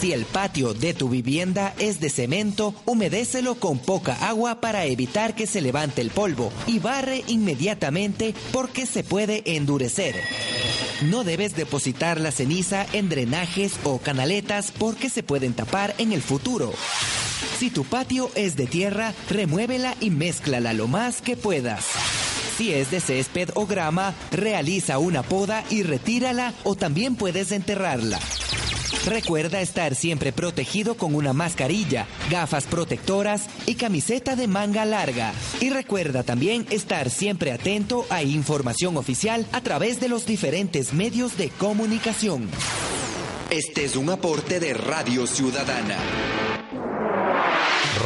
[0.00, 5.34] Si el patio de tu vivienda es de cemento, humedécelo con poca agua para evitar
[5.34, 10.14] que se levante el polvo y barre inmediatamente porque se puede endurecer.
[11.02, 16.20] No debes depositar la ceniza en drenajes o canaletas porque se pueden tapar en el
[16.20, 16.72] futuro.
[17.56, 21.86] Si tu patio es de tierra, remuévela y mézclala lo más que puedas.
[22.56, 28.18] Si es de césped o grama, realiza una poda y retírala o también puedes enterrarla.
[29.06, 35.32] Recuerda estar siempre protegido con una mascarilla, gafas protectoras y camiseta de manga larga.
[35.60, 41.36] Y recuerda también estar siempre atento a información oficial a través de los diferentes medios
[41.36, 42.48] de comunicación.
[43.50, 45.96] Este es un aporte de Radio Ciudadana.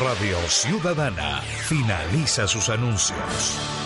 [0.05, 3.82] Radio Ciudadana finaliza sus anuncios.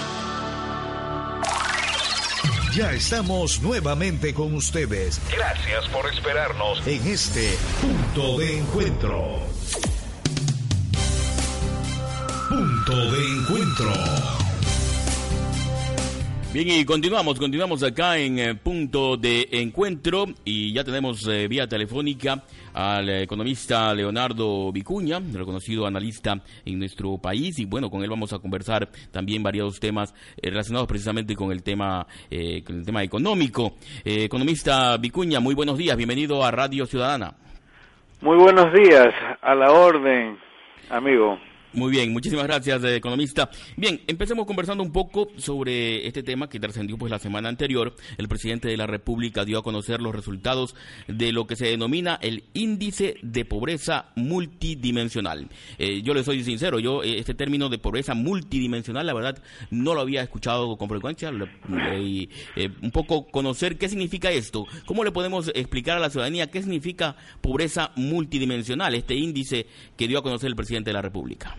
[2.77, 5.19] Ya estamos nuevamente con ustedes.
[5.35, 9.39] Gracias por esperarnos en este punto de encuentro.
[12.51, 13.93] Punto de encuentro.
[16.53, 21.67] Bien, y continuamos, continuamos acá en eh, punto de encuentro y ya tenemos eh, vía
[21.67, 22.45] telefónica
[22.77, 28.39] al economista Leonardo Vicuña, reconocido analista en nuestro país, y bueno, con él vamos a
[28.39, 32.07] conversar también varios temas eh, relacionados precisamente con el tema,
[32.65, 33.77] con el tema económico.
[34.05, 37.33] economista Vicuña, muy buenos días, bienvenido a Radio Ciudadana.
[38.21, 40.39] Muy buenos días, a la orden,
[40.91, 41.39] amigo.
[41.77, 43.51] Muy bien, muchísimas gracias, eh, economista.
[43.77, 47.95] Bien, empecemos conversando un poco sobre este tema que trascendió pues la semana anterior.
[48.17, 50.75] El presidente de la República dio a conocer los resultados
[51.07, 55.51] de lo que se denomina el índice de pobreza multidimensional.
[55.77, 59.93] Eh, yo le soy sincero, yo eh, este término de pobreza multidimensional, la verdad, no
[59.93, 61.31] lo había escuchado con frecuencia.
[62.01, 62.31] y
[62.81, 64.65] un poco conocer qué significa esto.
[64.87, 69.67] ¿Cómo le podemos explicar a la ciudadanía qué significa pobreza multidimensional, este índice
[69.99, 71.55] que dio a conocer el presidente de la República?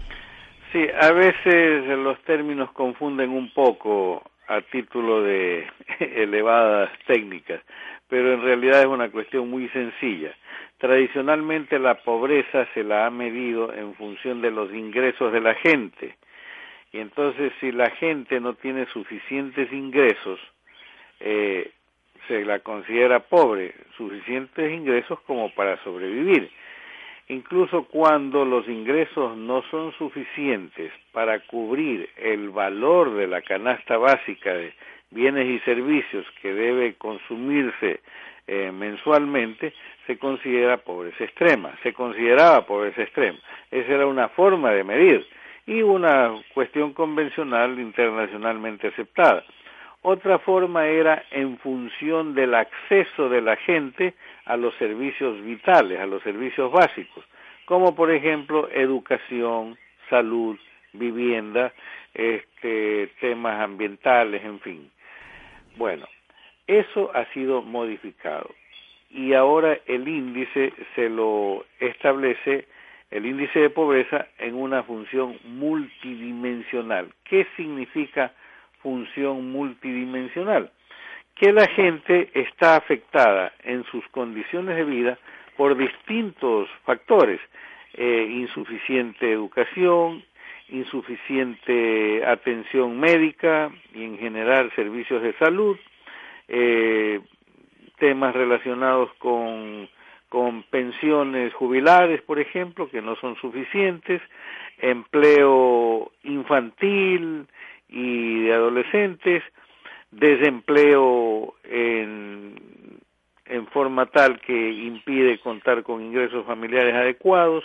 [0.77, 5.65] Sí, a veces los términos confunden un poco a título de
[5.99, 7.61] elevadas técnicas,
[8.07, 10.35] pero en realidad es una cuestión muy sencilla.
[10.77, 16.15] Tradicionalmente la pobreza se la ha medido en función de los ingresos de la gente.
[16.91, 20.39] Y entonces si la gente no tiene suficientes ingresos,
[21.19, 21.71] eh,
[22.27, 26.51] se la considera pobre, suficientes ingresos como para sobrevivir.
[27.29, 34.53] Incluso cuando los ingresos no son suficientes para cubrir el valor de la canasta básica
[34.53, 34.73] de
[35.11, 38.01] bienes y servicios que debe consumirse
[38.47, 39.73] eh, mensualmente,
[40.05, 43.37] se considera pobreza extrema, se consideraba pobreza extrema.
[43.71, 45.27] Esa era una forma de medir
[45.65, 49.43] y una cuestión convencional internacionalmente aceptada.
[50.09, 54.13] Otra forma era en función del acceso de la gente
[54.45, 57.25] a los servicios vitales, a los servicios básicos,
[57.65, 59.77] como por ejemplo educación,
[60.09, 60.57] salud,
[60.93, 61.73] vivienda,
[62.13, 64.89] este, temas ambientales, en fin.
[65.75, 66.07] Bueno,
[66.67, 68.49] eso ha sido modificado
[69.09, 72.65] y ahora el índice se lo establece
[73.11, 77.09] el índice de pobreza en una función multidimensional.
[77.25, 78.31] ¿Qué significa
[78.87, 80.71] función multidimensional?
[81.35, 85.17] Que la gente está afectada en sus condiciones de vida
[85.57, 87.41] por distintos factores,
[87.95, 90.23] eh, insuficiente educación,
[90.69, 95.77] insuficiente atención médica y en general servicios de salud,
[96.47, 97.19] eh,
[97.99, 99.89] temas relacionados con,
[100.29, 104.21] con pensiones jubilares, por ejemplo, que no son suficientes,
[104.79, 107.47] empleo infantil
[107.89, 109.43] y de adolescentes,
[110.11, 112.55] desempleo en,
[113.45, 117.63] en forma tal que impide contar con ingresos familiares adecuados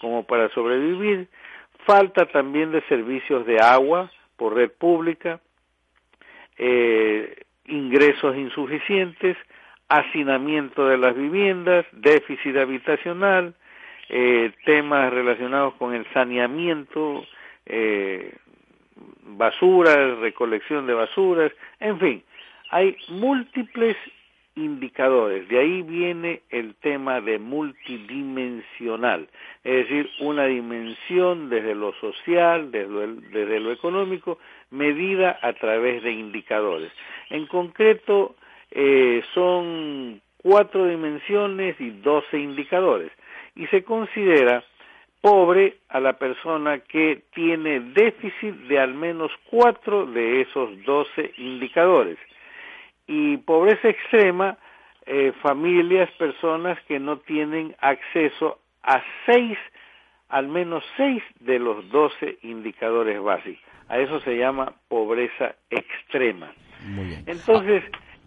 [0.00, 1.28] como para sobrevivir,
[1.86, 5.40] falta también de servicios de agua por red pública,
[6.58, 9.36] eh, ingresos insuficientes,
[9.88, 13.54] hacinamiento de las viviendas, déficit habitacional,
[14.08, 17.24] eh, temas relacionados con el saneamiento,
[17.66, 18.34] eh,
[19.22, 22.22] basuras, recolección de basuras, en fin,
[22.70, 23.96] hay múltiples
[24.56, 25.48] indicadores.
[25.48, 29.28] De ahí viene el tema de multidimensional,
[29.64, 34.38] es decir, una dimensión desde lo social, desde lo, desde lo económico,
[34.70, 36.92] medida a través de indicadores.
[37.30, 38.36] En concreto,
[38.70, 43.10] eh, son cuatro dimensiones y doce indicadores.
[43.56, 44.64] Y se considera
[45.24, 52.18] pobre a la persona que tiene déficit de al menos cuatro de esos doce indicadores
[53.06, 54.58] y pobreza extrema,
[55.06, 59.56] eh, familias, personas que no tienen acceso a seis,
[60.28, 63.64] al menos seis de los doce indicadores básicos.
[63.88, 66.52] A eso se llama pobreza extrema.
[67.26, 67.82] Entonces,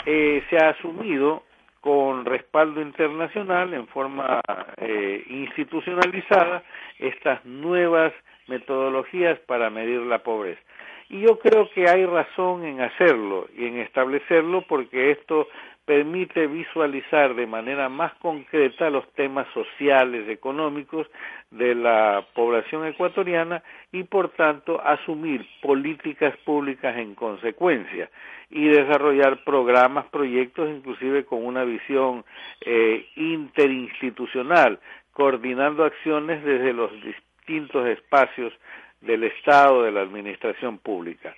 [0.08, 1.44] eh, se ha asumido
[1.82, 4.42] con respaldo internacional, en forma
[4.78, 6.64] eh, institucionalizada,
[7.00, 8.14] estas nuevas
[8.48, 10.62] metodologías para medir la pobreza.
[11.10, 15.48] Y yo creo que hay razón en hacerlo y en establecerlo porque esto
[15.88, 21.08] permite visualizar de manera más concreta los temas sociales, económicos
[21.50, 28.10] de la población ecuatoriana y por tanto asumir políticas públicas en consecuencia
[28.50, 32.26] y desarrollar programas, proyectos, inclusive con una visión
[32.66, 34.80] eh, interinstitucional,
[35.14, 38.52] coordinando acciones desde los distintos espacios
[39.00, 41.34] del Estado, de la administración pública.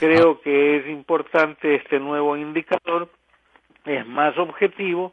[0.00, 3.08] Creo que es importante este nuevo indicador,
[3.84, 5.12] es más objetivo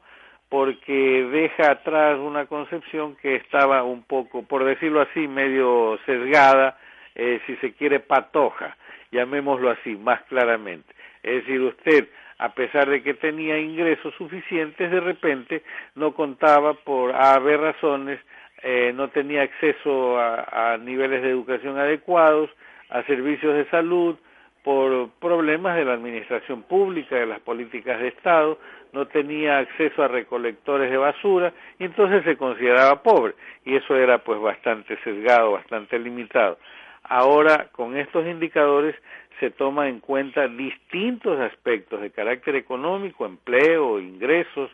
[0.49, 6.77] porque deja atrás una concepción que estaba un poco, por decirlo así, medio sesgada,
[7.15, 8.75] eh, si se quiere patoja,
[9.11, 10.93] llamémoslo así, más claramente.
[11.23, 15.63] Es decir, usted, a pesar de que tenía ingresos suficientes, de repente
[15.95, 18.19] no contaba por haber razones
[18.63, 22.49] eh, no tenía acceso a, niveles de educación adecuados,
[22.89, 24.17] a servicios de salud,
[24.63, 28.59] por problemas de la administración pública, de las políticas de Estado,
[28.93, 33.33] no tenía acceso a recolectores de basura y entonces se consideraba pobre
[33.65, 36.57] y eso era pues bastante sesgado, bastante limitado.
[37.03, 38.95] Ahora con estos indicadores
[39.39, 44.69] se toma en cuenta distintos aspectos de carácter económico, empleo, ingresos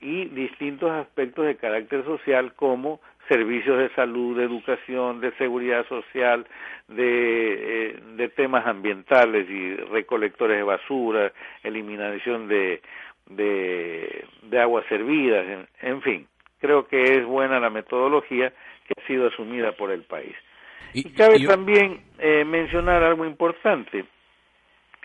[0.00, 6.46] y distintos aspectos de carácter social como servicios de salud, de educación, de seguridad social,
[6.88, 11.32] de, eh, de temas ambientales y recolectores de basura,
[11.62, 12.82] eliminación de,
[13.26, 16.26] de, de aguas servidas, en, fin,
[16.60, 18.52] creo que es buena la metodología
[18.86, 20.34] que ha sido asumida por el país.
[20.92, 24.04] Y, cabe también eh, mencionar algo importante.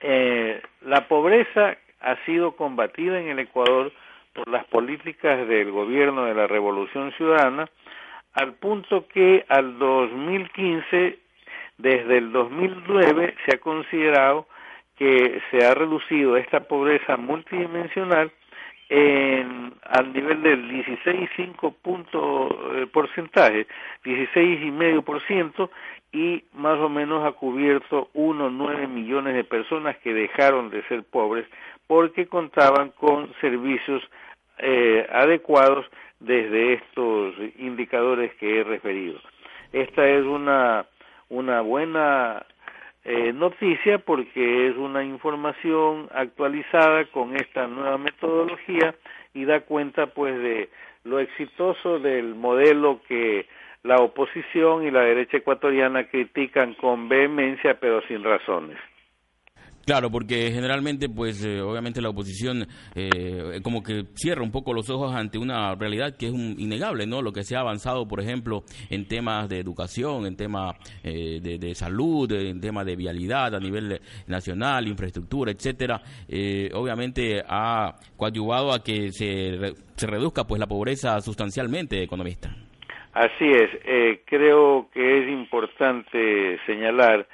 [0.01, 3.91] Eh, la pobreza ha sido combatida en el Ecuador
[4.33, 7.69] por las políticas del gobierno de la Revolución Ciudadana,
[8.33, 11.19] al punto que al 2015,
[11.77, 14.47] desde el 2009, se ha considerado
[14.97, 18.31] que se ha reducido esta pobreza multidimensional
[18.89, 23.67] en, al nivel del 16,5 puntos eh, porcentaje,
[24.03, 25.69] 16,5%
[26.11, 31.45] y más o menos ha cubierto 1,9 millones de personas que dejaron de ser pobres
[31.87, 34.03] porque contaban con servicios
[34.57, 35.85] eh, adecuados
[36.19, 39.19] desde estos indicadores que he referido.
[39.71, 40.85] Esta es una,
[41.29, 42.45] una buena
[43.05, 48.95] eh, noticia porque es una información actualizada con esta nueva metodología
[49.33, 50.69] y da cuenta pues de
[51.03, 53.47] lo exitoso del modelo que
[53.83, 58.77] la oposición y la derecha ecuatoriana critican con vehemencia pero sin razones.
[59.89, 64.87] Claro, porque generalmente, pues, eh, obviamente la oposición eh, como que cierra un poco los
[64.91, 67.23] ojos ante una realidad que es innegable, ¿no?
[67.23, 68.61] Lo que se ha avanzado, por ejemplo,
[68.91, 73.99] en temas de educación, en temas eh, de, salud, en temas de vialidad a nivel
[74.27, 75.99] nacional, infraestructura, etcétera,
[76.75, 82.55] obviamente ha coadyuvado a que se, se reduzca, pues, la pobreza sustancialmente, economista.
[83.13, 84.21] Así es.
[84.27, 87.25] creo que es importante señalar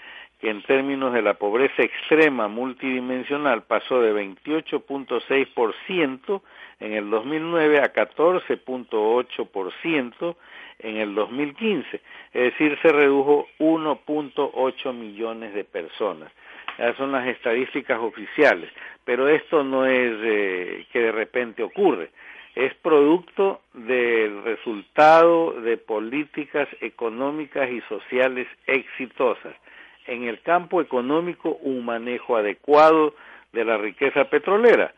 [0.50, 6.42] en términos de la pobreza extrema multidimensional pasó de 28.6%
[6.80, 10.36] en el 2009 a 14.8%
[10.80, 12.02] en el 2015,
[12.34, 16.30] es decir, se redujo 1.8 millones de personas.
[16.78, 18.70] Esas son las estadísticas oficiales,
[19.06, 22.10] pero esto no es eh, que de repente ocurre,
[22.56, 29.56] es producto del resultado de políticas económicas y sociales exitosas
[30.08, 33.14] en el campo económico un manejo adecuado
[33.54, 34.94] de la riqueza petrolera,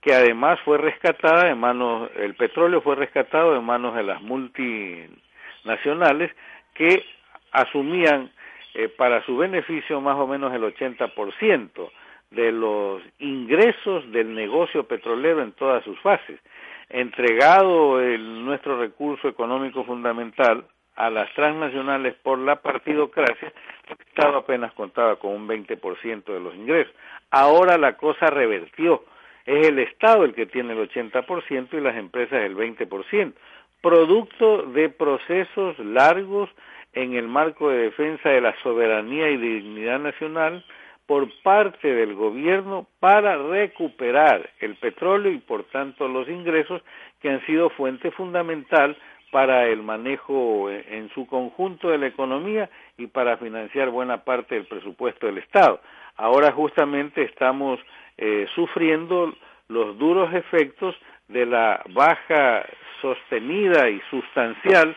[0.00, 6.32] que además fue rescatada de manos, el petróleo fue rescatado de manos de las multinacionales
[6.74, 7.04] que
[7.52, 8.30] asumían
[8.74, 11.90] eh, para su beneficio más o menos el 80%
[12.30, 16.40] de los ingresos del negocio petrolero en todas sus fases.
[16.88, 20.64] Entregado el, nuestro recurso económico fundamental
[21.00, 23.52] a las transnacionales por la partidocracia,
[23.88, 26.94] el Estado apenas contaba con un 20% de los ingresos.
[27.30, 29.02] Ahora la cosa revertió.
[29.46, 33.32] Es el Estado el que tiene el 80% y las empresas el 20%,
[33.80, 36.50] producto de procesos largos
[36.92, 40.62] en el marco de defensa de la soberanía y dignidad nacional
[41.06, 46.82] por parte del gobierno para recuperar el petróleo y por tanto los ingresos
[47.22, 48.98] que han sido fuente fundamental
[49.30, 52.68] para el manejo en su conjunto de la economía
[52.98, 55.80] y para financiar buena parte del presupuesto del Estado.
[56.16, 57.78] Ahora justamente estamos
[58.18, 59.32] eh, sufriendo
[59.68, 60.96] los duros efectos
[61.28, 62.66] de la baja
[63.00, 64.94] sostenida y sustancial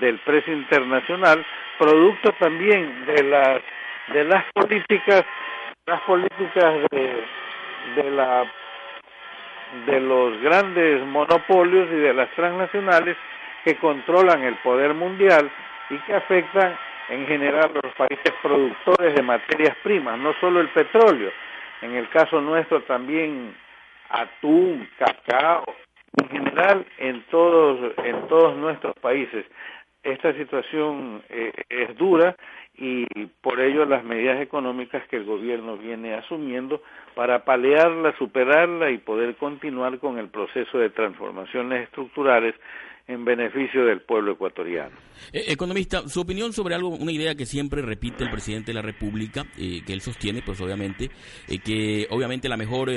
[0.00, 1.44] del precio internacional,
[1.78, 3.62] producto también de las
[4.12, 5.24] de las políticas
[5.86, 7.24] las políticas de,
[7.96, 8.44] de la
[9.86, 13.16] de los grandes monopolios y de las transnacionales
[13.64, 15.50] que controlan el poder mundial
[15.90, 16.76] y que afectan
[17.08, 21.30] en general los países productores de materias primas, no solo el petróleo,
[21.82, 23.54] en el caso nuestro también
[24.08, 25.64] atún, cacao,
[26.16, 29.44] en general en todos en todos nuestros países.
[30.02, 32.36] Esta situación eh, es dura
[32.76, 33.06] y
[33.40, 36.82] por ello las medidas económicas que el gobierno viene asumiendo
[37.14, 42.54] para paliarla, superarla y poder continuar con el proceso de transformaciones estructurales
[43.06, 44.96] en beneficio del pueblo ecuatoriano.
[45.32, 48.82] Eh, economista, su opinión sobre algo, una idea que siempre repite el presidente de la
[48.82, 51.10] República, eh, que él sostiene, pues obviamente,
[51.48, 52.90] eh, que obviamente la mejor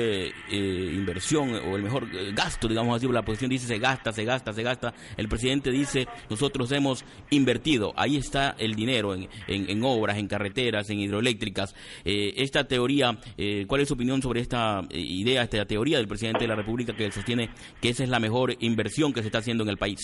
[0.48, 4.62] inversión o el mejor gasto, digamos así, la posición dice se gasta, se gasta, se
[4.62, 4.94] gasta.
[5.16, 10.90] El presidente dice nosotros hemos invertido, ahí está el dinero en, en, obras, en carreteras,
[10.90, 11.74] en hidroeléctricas.
[12.04, 13.18] esta teoría,
[13.66, 17.06] ¿cuál es su opinión sobre esta idea, esta teoría del presidente de la República que
[17.06, 17.50] él sostiene
[17.80, 19.97] que esa es la mejor inversión que se está haciendo en el país?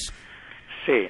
[0.86, 1.08] Sí,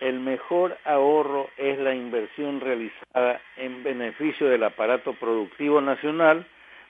[0.00, 6.46] el mejor ahorro es la inversión realizada en beneficio del aparato productivo nacional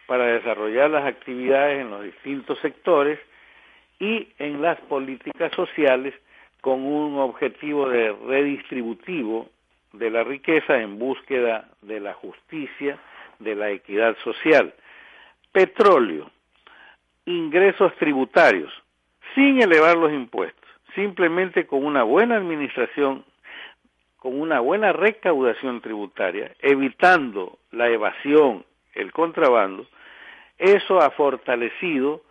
[0.07, 3.19] para desarrollar las actividades en los distintos sectores
[3.99, 6.15] y en las políticas sociales
[6.61, 9.49] con un objetivo de redistributivo
[9.93, 12.99] de la riqueza en búsqueda de la justicia,
[13.39, 14.73] de la equidad social.
[15.53, 16.31] Petróleo,
[17.25, 18.73] ingresos tributarios,
[19.35, 20.60] sin elevar los impuestos
[20.95, 23.25] simplemente con una buena administración,
[24.17, 28.65] con una buena recaudación tributaria, evitando la evasión,
[28.95, 29.87] el contrabando,
[30.59, 32.23] eso ha fortalecido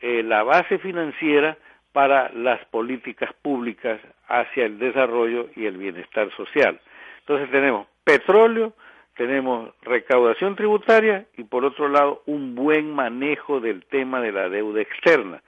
[0.00, 1.56] eh, la base financiera
[1.92, 6.80] para las políticas públicas hacia el desarrollo y el bienestar social.
[7.20, 8.74] Entonces tenemos petróleo,
[9.16, 14.82] tenemos recaudación tributaria y por otro lado un buen manejo del tema de la deuda
[14.82, 15.40] externa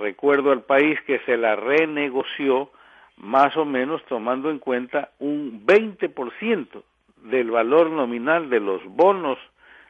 [0.00, 2.70] Recuerdo al país que se la renegoció
[3.18, 6.82] más o menos tomando en cuenta un 20%
[7.24, 9.38] del valor nominal de los bonos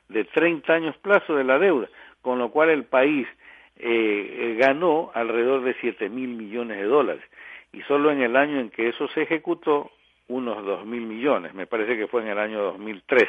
[0.08, 1.88] de 30 años plazo de la deuda,
[2.22, 3.28] con lo cual el país
[3.76, 7.22] eh, ganó alrededor de 7 mil millones de dólares.
[7.72, 9.92] Y solo en el año en que eso se ejecutó,
[10.26, 13.28] unos 2 mil millones, me parece que fue en el año 2013.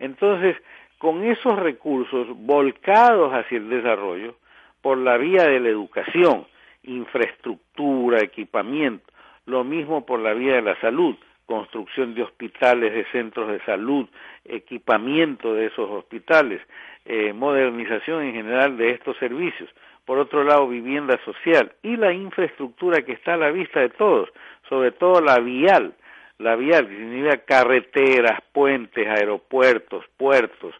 [0.00, 0.56] Entonces,
[0.98, 4.34] con esos recursos volcados hacia el desarrollo,
[4.82, 6.46] por la vía de la educación,
[6.82, 9.04] infraestructura, equipamiento,
[9.46, 11.16] lo mismo por la vía de la salud,
[11.46, 14.08] construcción de hospitales, de centros de salud,
[14.44, 16.60] equipamiento de esos hospitales,
[17.04, 19.68] eh, modernización en general de estos servicios.
[20.04, 24.28] Por otro lado, vivienda social y la infraestructura que está a la vista de todos,
[24.68, 25.94] sobre todo la vial,
[26.38, 30.74] la vial, que significa carreteras, puentes, aeropuertos, puertos.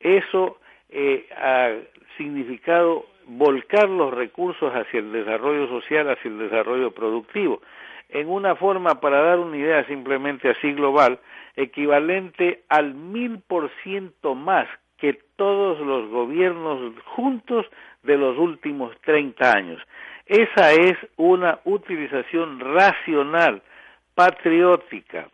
[0.00, 0.58] Eso
[0.90, 1.74] eh, ha
[2.16, 7.60] significado volcar los recursos hacia el desarrollo social, hacia el desarrollo productivo,
[8.08, 11.20] en una forma, para dar una idea simplemente así global,
[11.54, 14.66] equivalente al mil por ciento más
[14.96, 17.66] que todos los gobiernos juntos
[18.02, 19.82] de los últimos 30 años.
[20.24, 23.62] Esa es una utilización racional,
[24.14, 25.28] patriótica,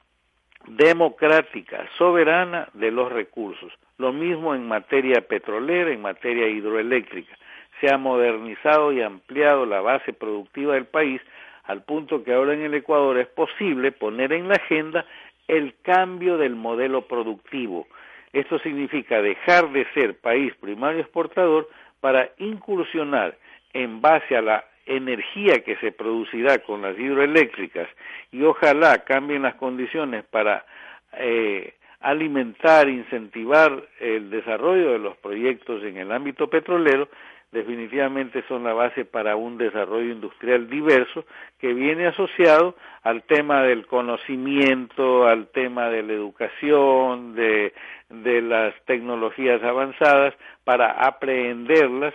[0.66, 3.72] democrática, soberana de los recursos.
[3.98, 7.36] Lo mismo en materia petrolera, en materia hidroeléctrica
[7.84, 11.20] se ha modernizado y ampliado la base productiva del país
[11.64, 15.04] al punto que ahora en el Ecuador es posible poner en la agenda
[15.48, 17.86] el cambio del modelo productivo.
[18.32, 21.68] Esto significa dejar de ser país primario exportador
[22.00, 23.36] para incursionar
[23.74, 27.88] en base a la energía que se producirá con las hidroeléctricas
[28.32, 30.64] y ojalá cambien las condiciones para
[31.18, 37.08] eh, alimentar, incentivar el desarrollo de los proyectos en el ámbito petrolero,
[37.54, 41.24] definitivamente son la base para un desarrollo industrial diverso
[41.58, 47.72] que viene asociado al tema del conocimiento, al tema de la educación, de,
[48.10, 50.34] de las tecnologías avanzadas,
[50.64, 52.12] para aprenderlas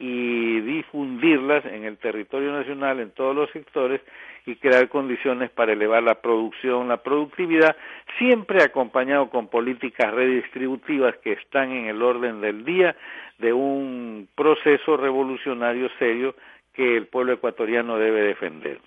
[0.00, 4.00] y difundirlas en el territorio nacional, en todos los sectores,
[4.46, 7.76] y crear condiciones para elevar la producción, la productividad,
[8.18, 12.96] siempre acompañado con políticas redistributivas que están en el orden del día
[13.38, 16.34] de un proceso revolucionario serio
[16.72, 18.80] que el pueblo ecuatoriano debe defender.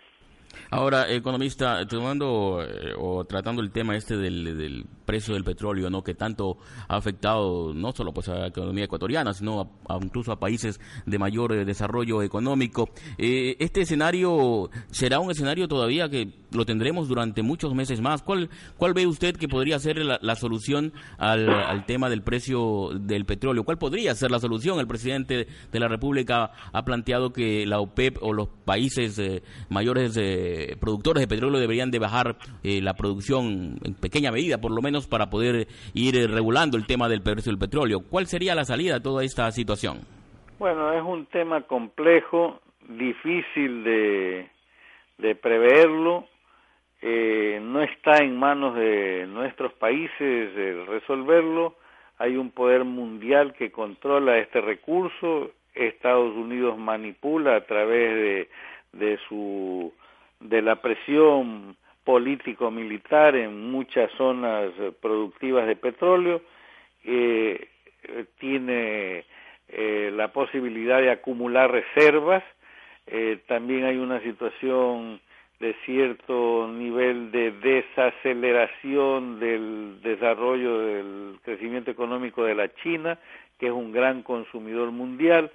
[0.69, 6.03] Ahora, economista, tomando eh, o tratando el tema este del, precio del petróleo, ¿no?
[6.03, 9.69] Que tanto ha afectado no solo pues a la economía ecuatoriana, sino
[10.01, 12.89] incluso a países de mayor eh, desarrollo económico.
[13.17, 18.21] Eh, este escenario será un escenario todavía que lo tendremos durante muchos meses más.
[18.21, 23.63] ¿Cuál, cuál ve usted que podría ser la, solución al, tema del precio del petróleo?
[23.63, 24.79] ¿Cuál podría ser la solución?
[24.79, 29.21] El presidente de la República ha planteado que la OPEP o los países
[29.69, 34.57] mayores de eh, productores de petróleo deberían de bajar eh, la producción en pequeña medida,
[34.59, 38.01] por lo menos, para poder ir eh, regulando el tema del precio del petróleo.
[38.09, 39.99] ¿Cuál sería la salida a toda esta situación?
[40.59, 44.49] Bueno, es un tema complejo, difícil de,
[45.41, 46.27] preverlo.
[47.01, 50.53] no está en manos de nuestros países
[50.87, 51.75] resolverlo.
[52.17, 55.51] Hay un poder mundial que controla este recurso.
[55.73, 58.47] Estados Unidos manipula a través
[58.91, 59.93] de su
[60.43, 66.41] de la presión político-militar en muchas zonas eh, productivas de petróleo,
[67.05, 67.69] eh,
[68.39, 69.25] tiene
[69.69, 72.43] eh, la posibilidad de acumular reservas,
[73.47, 75.19] también hay una situación
[75.59, 83.19] de cierto nivel de desaceleración del desarrollo del crecimiento económico de la China,
[83.59, 85.51] que es un gran consumidor mundial,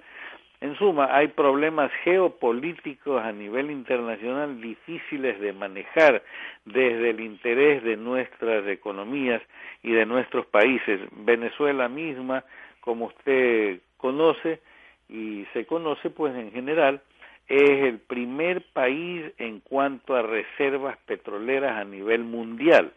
[0.61, 6.21] en suma, hay problemas geopolíticos a nivel internacional difíciles de manejar
[6.65, 9.41] desde el interés de nuestras economías
[9.83, 10.99] y de nuestros países.
[11.11, 12.43] Venezuela misma,
[12.81, 14.59] como usted conoce
[15.07, 17.01] y se conoce, pues en general,
[17.47, 22.91] es el primer país en cuanto a reservas petroleras a nivel mundial.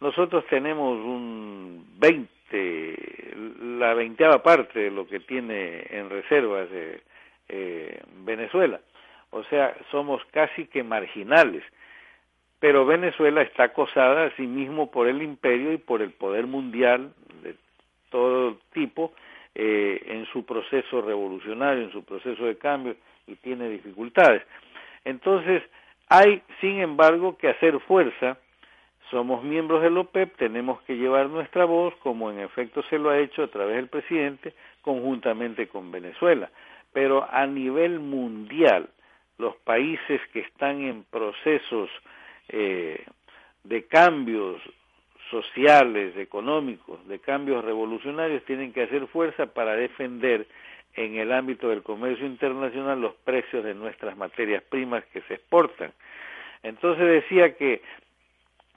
[0.00, 6.68] Nosotros tenemos un 20 este, la veinteava parte de lo que tiene en reservas
[7.48, 8.80] eh, Venezuela.
[9.30, 11.62] O sea, somos casi que marginales.
[12.60, 17.12] Pero Venezuela está acosada a sí mismo por el imperio y por el poder mundial
[17.42, 17.54] de
[18.10, 19.12] todo tipo
[19.54, 22.96] eh, en su proceso revolucionario, en su proceso de cambio
[23.26, 24.42] y tiene dificultades.
[25.04, 25.62] Entonces,
[26.08, 28.38] hay, sin embargo, que hacer fuerza
[29.10, 33.18] somos miembros del OPEP, tenemos que llevar nuestra voz, como en efecto se lo ha
[33.18, 36.50] hecho a través del presidente, conjuntamente con Venezuela.
[36.92, 38.88] pero a nivel mundial,
[39.36, 41.90] los países que están en procesos
[42.48, 43.04] eh,
[43.62, 44.60] de cambios
[45.30, 50.46] sociales, económicos, de cambios revolucionarios, tienen que hacer fuerza para defender
[50.94, 55.92] en el ámbito del comercio internacional los precios de nuestras materias primas que se exportan.
[56.62, 57.82] Entonces decía que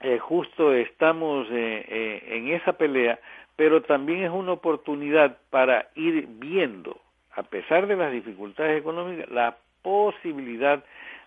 [0.02, 3.18] eh, justo estamos eh, eh, en esa pelea,
[3.54, 6.98] pero también es una oportunidad para ir viendo,
[7.34, 10.82] a pesar de las dificultades económicas, la posibilidad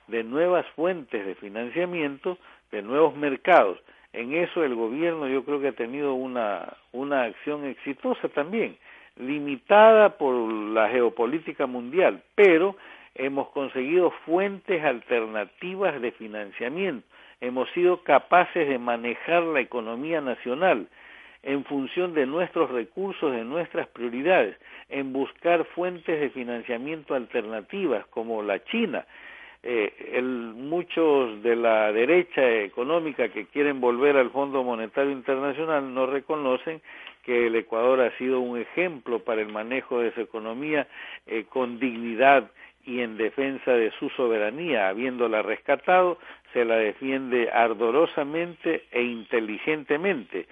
[0.07, 2.37] de nuevas fuentes de financiamiento,
[2.71, 3.79] de nuevos mercados.
[4.13, 8.77] En eso el gobierno yo creo que ha tenido una, una acción exitosa también,
[9.17, 12.75] limitada por la geopolítica mundial, pero
[13.15, 17.07] hemos conseguido fuentes alternativas de financiamiento,
[17.41, 20.87] hemos sido capaces de manejar la economía nacional
[21.43, 24.57] en función de nuestros recursos, de nuestras prioridades,
[24.89, 29.05] en buscar fuentes de financiamiento alternativas como la China.
[29.67, 36.05] Eh, el, muchos de la derecha económica que quieren volver al Fondo Monetario Internacional no
[36.05, 36.81] reconocen
[37.23, 40.87] que el Ecuador ha sido un ejemplo para el manejo de su economía
[41.25, 42.51] eh, con dignidad
[42.85, 46.19] y en defensa de su soberanía, habiéndola rescatado,
[46.55, 50.47] se la defiende ardorosamente e inteligentemente.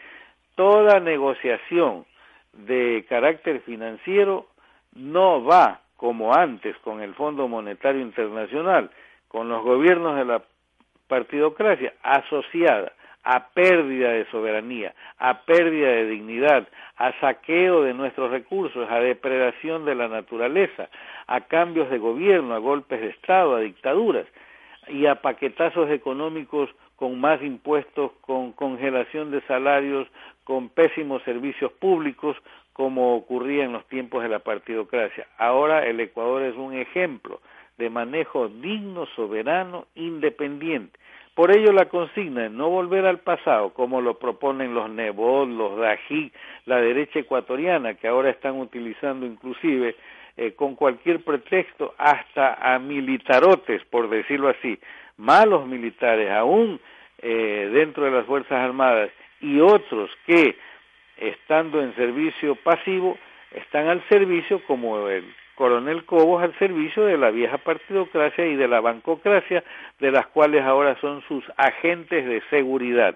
[0.54, 2.06] Toda negociación
[2.52, 4.48] de carácter financiero
[4.96, 8.92] no va como antes con el Fondo Monetario Internacional,
[9.30, 10.44] con los gobiernos de la
[11.08, 12.92] partidocracia, asociada
[13.24, 19.86] a pérdida de soberanía, a pérdida de dignidad, a saqueo de nuestros recursos, a depredación
[19.86, 20.90] de la naturaleza,
[21.28, 24.26] a cambios de gobierno, a golpes de Estado, a dictaduras
[24.88, 30.08] y a paquetazos económicos con más impuestos, con congelación de salarios,
[30.44, 32.38] con pésimos servicios públicos,
[32.74, 35.28] como ocurría en los tiempos de la partidocracia.
[35.38, 37.42] Ahora el Ecuador es un ejemplo
[37.78, 41.00] de manejo digno, soberano, independiente
[41.36, 45.80] por ello la consigna es no volver al pasado, como lo proponen los Nebot, los
[45.80, 46.32] Dají,
[46.66, 49.96] la derecha ecuatoriana, que ahora están utilizando inclusive
[50.38, 54.80] eh, con cualquier pretexto hasta a militarotes, por decirlo así,
[55.18, 56.80] malos militares aún
[57.20, 59.12] eh, dentro de las Fuerzas Armadas
[59.42, 60.58] y otros que,
[61.18, 63.18] estando en servicio pasivo,
[63.52, 65.24] están al servicio como el
[65.56, 69.64] coronel Cobos al servicio de la vieja partidocracia y de la bancocracia,
[70.00, 73.16] de las cuales ahora son sus agentes de seguridad.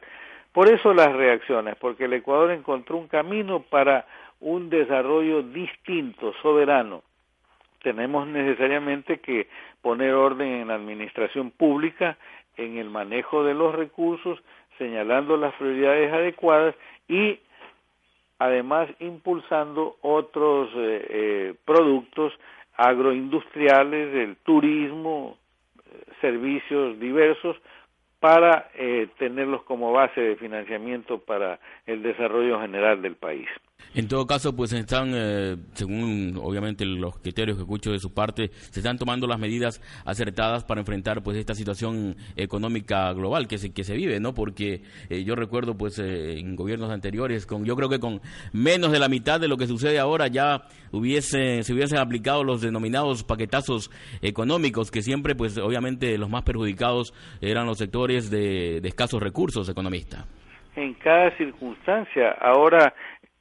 [0.54, 4.06] Por eso las reacciones, porque el Ecuador encontró un camino para
[4.40, 7.04] un desarrollo distinto, soberano.
[7.88, 9.48] Tenemos necesariamente que
[9.82, 12.18] poner orden en la administración pública,
[12.58, 14.44] en el manejo de los recursos,
[14.78, 16.76] señalando las prioridades adecuadas
[17.08, 17.40] y
[18.40, 22.34] además impulsando otros eh, eh, productos
[22.76, 25.38] agroindustriales, el turismo,
[25.78, 27.56] eh, servicios diversos,
[28.20, 28.70] para
[29.18, 33.48] tenerlos como base de financiamiento para el desarrollo general del país.
[33.98, 38.52] En todo caso, pues están, eh, según obviamente los criterios que escucho de su parte,
[38.70, 43.74] se están tomando las medidas acertadas para enfrentar pues esta situación económica global que se,
[43.74, 44.36] que se vive, ¿no?
[44.36, 48.22] Porque eh, yo recuerdo pues eh, en gobiernos anteriores, con yo creo que con
[48.54, 52.62] menos de la mitad de lo que sucede ahora ya hubiese, se hubiesen aplicado los
[52.62, 53.90] denominados paquetazos
[54.22, 59.68] económicos, que siempre pues obviamente los más perjudicados eran los sectores de, de escasos recursos
[59.70, 60.26] economistas
[60.78, 62.38] en cada circunstancia.
[62.40, 62.94] Ahora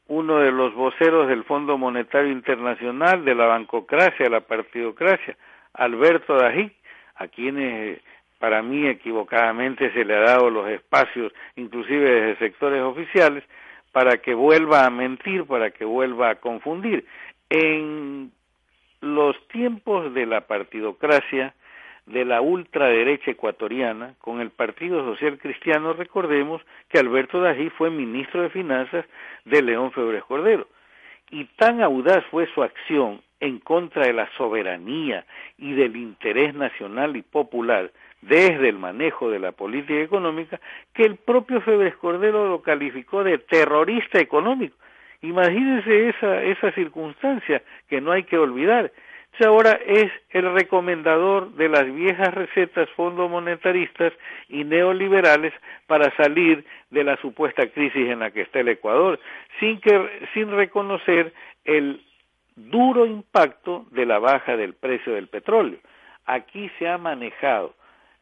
[0.08, 5.36] uno de los voceros del Fondo Monetario Internacional, de la bancocracia, la partidocracia,
[5.74, 6.70] Alberto Dají,
[7.16, 8.00] a quienes
[8.38, 13.44] para mí equivocadamente se le ha dado los espacios, inclusive desde sectores oficiales,
[13.92, 17.06] para que vuelva a mentir, para que vuelva a confundir.
[17.48, 18.30] En
[19.00, 21.54] los tiempos de la partidocracia,
[22.06, 28.42] de la ultraderecha ecuatoriana con el Partido Social Cristiano, recordemos que Alberto Dají fue ministro
[28.42, 29.04] de Finanzas
[29.44, 30.68] de León Febres Cordero.
[31.30, 35.26] Y tan audaz fue su acción en contra de la soberanía
[35.58, 37.90] y del interés nacional y popular
[38.22, 40.60] desde el manejo de la política económica
[40.94, 44.76] que el propio Febres Cordero lo calificó de terrorista económico.
[45.22, 48.92] Imagínense esa, esa circunstancia que no hay que olvidar
[49.44, 54.12] ahora es el recomendador de las viejas recetas fondomonetaristas
[54.48, 55.52] y neoliberales
[55.86, 59.20] para salir de la supuesta crisis en la que está el Ecuador,
[59.60, 61.32] sin, que, sin reconocer
[61.64, 62.02] el
[62.54, 65.78] duro impacto de la baja del precio del petróleo.
[66.24, 67.74] Aquí se ha manejado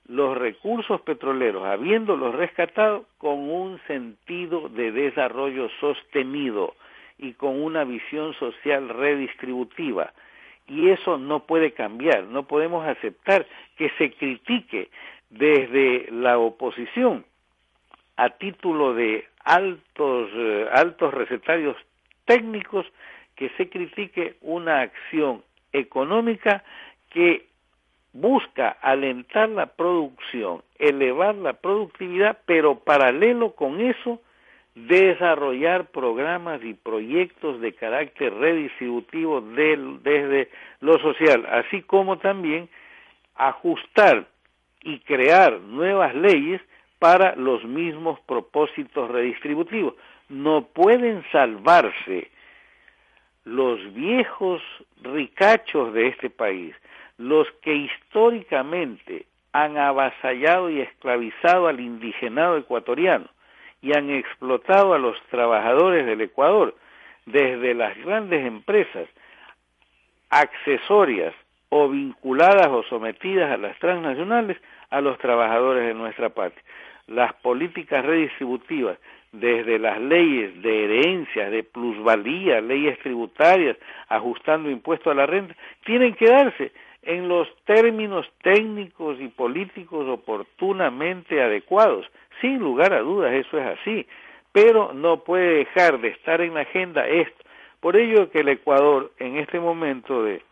[0.06, 6.74] los recursos petroleros, habiéndolos rescatado con un sentido de desarrollo sostenido
[7.18, 10.12] y con una visión social redistributiva
[10.66, 12.24] y eso no puede cambiar.
[12.24, 13.46] No podemos aceptar
[13.76, 14.88] que se critique
[15.30, 17.24] desde la oposición
[18.16, 21.76] a título de altos, eh, altos recetarios
[22.24, 22.86] técnicos
[23.34, 25.42] que se critique una acción
[25.72, 26.62] económica
[27.10, 27.46] que
[28.12, 34.20] busca alentar la producción, elevar la productividad, pero paralelo con eso,
[34.74, 40.50] desarrollar programas y proyectos de carácter redistributivo desde
[40.80, 42.68] lo social, así como también
[43.36, 44.26] ajustar
[44.82, 46.60] y crear nuevas leyes
[46.98, 49.94] para los mismos propósitos redistributivos.
[50.28, 52.30] No pueden salvarse
[53.44, 54.62] los viejos
[55.02, 56.74] ricachos de este país,
[57.18, 63.28] los que históricamente han avasallado y esclavizado al indigenado ecuatoriano
[63.84, 66.74] y han explotado a los trabajadores del Ecuador,
[67.26, 69.06] desde las grandes empresas
[70.30, 71.34] accesorias
[71.68, 74.56] o vinculadas o sometidas a las transnacionales
[74.88, 76.62] a los trabajadores de nuestra patria.
[77.08, 78.96] Las políticas redistributivas,
[79.32, 83.76] desde las leyes de herencias, de plusvalía, leyes tributarias,
[84.08, 85.54] ajustando impuestos a la renta,
[85.84, 86.72] tienen que darse
[87.02, 92.06] en los términos técnicos y políticos oportunamente adecuados.
[92.40, 94.06] Sin lugar a dudas, eso es así,
[94.52, 97.44] pero no puede dejar de estar en la agenda esto.
[97.80, 100.42] Por ello que el Ecuador, en este momento de,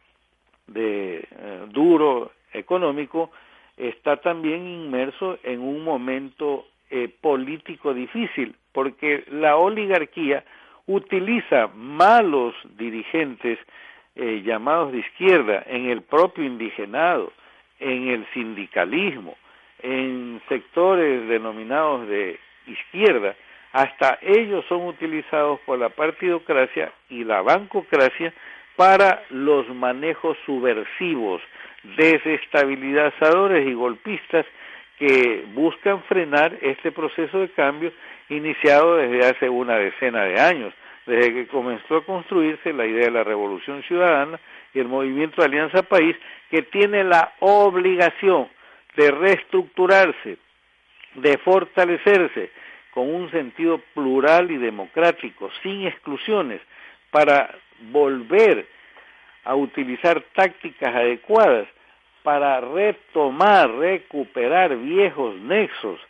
[0.74, 1.26] eh,
[1.68, 3.30] duro económico,
[3.76, 10.44] está también inmerso en un momento eh, político difícil, porque la oligarquía
[10.86, 13.58] utiliza malos dirigentes
[14.14, 17.32] eh, llamados de izquierda en el propio indigenado,
[17.80, 19.36] en el sindicalismo,
[19.82, 23.34] en sectores denominados de izquierda,
[23.72, 28.32] hasta ellos son utilizados por la partidocracia y la bancocracia
[28.76, 31.42] para los manejos subversivos,
[31.96, 34.46] desestabilizadores y golpistas
[34.98, 37.92] que buscan frenar este proceso de cambio
[38.28, 40.74] iniciado desde hace una decena de años
[41.06, 44.38] desde que comenzó a construirse la idea de la revolución ciudadana
[44.72, 46.16] y el movimiento Alianza País,
[46.50, 48.48] que tiene la obligación
[48.96, 50.38] de reestructurarse,
[51.14, 52.50] de fortalecerse
[52.92, 56.60] con un sentido plural y democrático, sin exclusiones,
[57.10, 57.54] para
[57.90, 58.66] volver
[59.44, 61.66] a utilizar tácticas adecuadas
[62.22, 66.00] para retomar, recuperar viejos nexos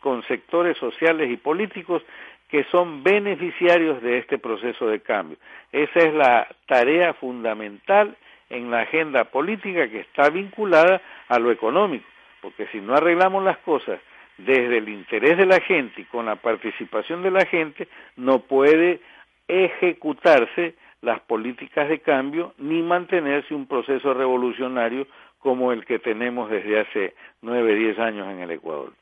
[0.00, 2.02] con sectores sociales y políticos
[2.48, 5.36] que son beneficiarios de este proceso de cambio.
[5.72, 8.16] Esa es la tarea fundamental
[8.50, 12.06] en la agenda política que está vinculada a lo económico,
[12.40, 14.00] porque si no arreglamos las cosas
[14.38, 19.00] desde el interés de la gente y con la participación de la gente, no puede
[19.48, 25.06] ejecutarse las políticas de cambio ni mantenerse un proceso revolucionario
[25.38, 28.92] como el que tenemos desde hace nueve, diez años en el Ecuador.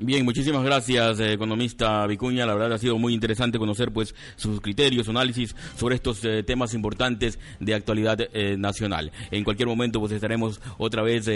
[0.00, 2.46] Bien, muchísimas gracias, eh, economista Vicuña.
[2.46, 6.44] La verdad ha sido muy interesante conocer pues sus criterios, su análisis sobre estos eh,
[6.44, 9.10] temas importantes de actualidad eh, nacional.
[9.32, 11.28] En cualquier momento pues estaremos otra vez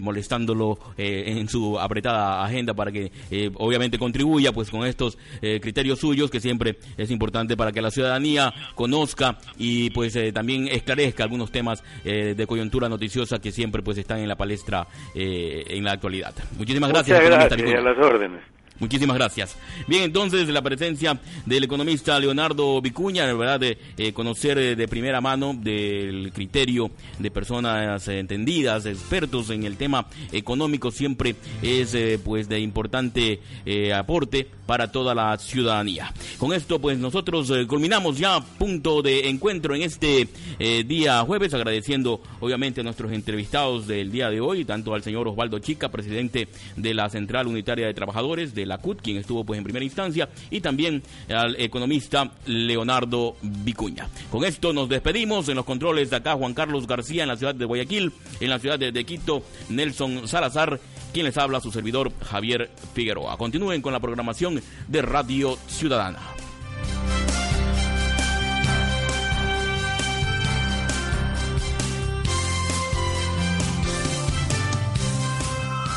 [0.00, 3.10] molestándolo en su apretada agenda para que
[3.54, 8.52] obviamente contribuya pues con estos criterios suyos que siempre es importante para que la ciudadanía
[8.74, 14.28] conozca y pues también esclarezca algunos temas de coyuntura noticiosa que siempre pues están en
[14.28, 16.34] la palestra en la actualidad.
[16.58, 18.42] Muchísimas gracias, economista Vicuña órdenes.
[18.82, 19.56] Muchísimas gracias.
[19.86, 21.16] Bien, entonces la presencia
[21.46, 26.90] del economista Leonardo Vicuña, la verdad, de eh, conocer eh, de primera mano del criterio
[27.20, 33.38] de personas entendidas, expertos en el tema económico, siempre es eh, pues de importante
[33.94, 36.12] aporte para toda la ciudadanía.
[36.38, 40.28] Con esto, pues nosotros culminamos ya punto de encuentro en este
[40.86, 45.58] día jueves, agradeciendo obviamente a nuestros entrevistados del día de hoy, tanto al señor Osvaldo
[45.60, 49.64] Chica, presidente de la Central Unitaria de Trabajadores de la CUT, quien estuvo pues en
[49.64, 54.08] primera instancia, y también al economista Leonardo Vicuña.
[54.30, 57.54] Con esto nos despedimos en los controles de acá Juan Carlos García en la ciudad
[57.54, 60.80] de Guayaquil, en la ciudad de, Quito Nelson Salazar,
[61.12, 63.36] quien les habla su servidor Javier Figueroa.
[63.36, 66.20] Continúen con la programación de Radio Ciudadana.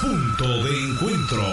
[0.02, 1.44] Punto de encuentro.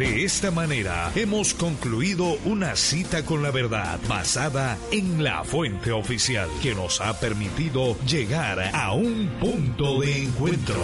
[0.00, 6.48] De esta manera hemos concluido una cita con la verdad basada en la fuente oficial
[6.62, 10.80] que nos ha permitido llegar a un punto de encuentro.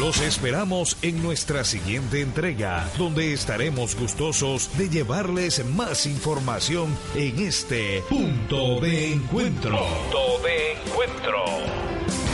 [0.00, 8.02] Los esperamos en nuestra siguiente entrega, donde estaremos gustosos de llevarles más información en este
[8.08, 9.76] punto de encuentro.
[9.76, 12.31] Punto de encuentro.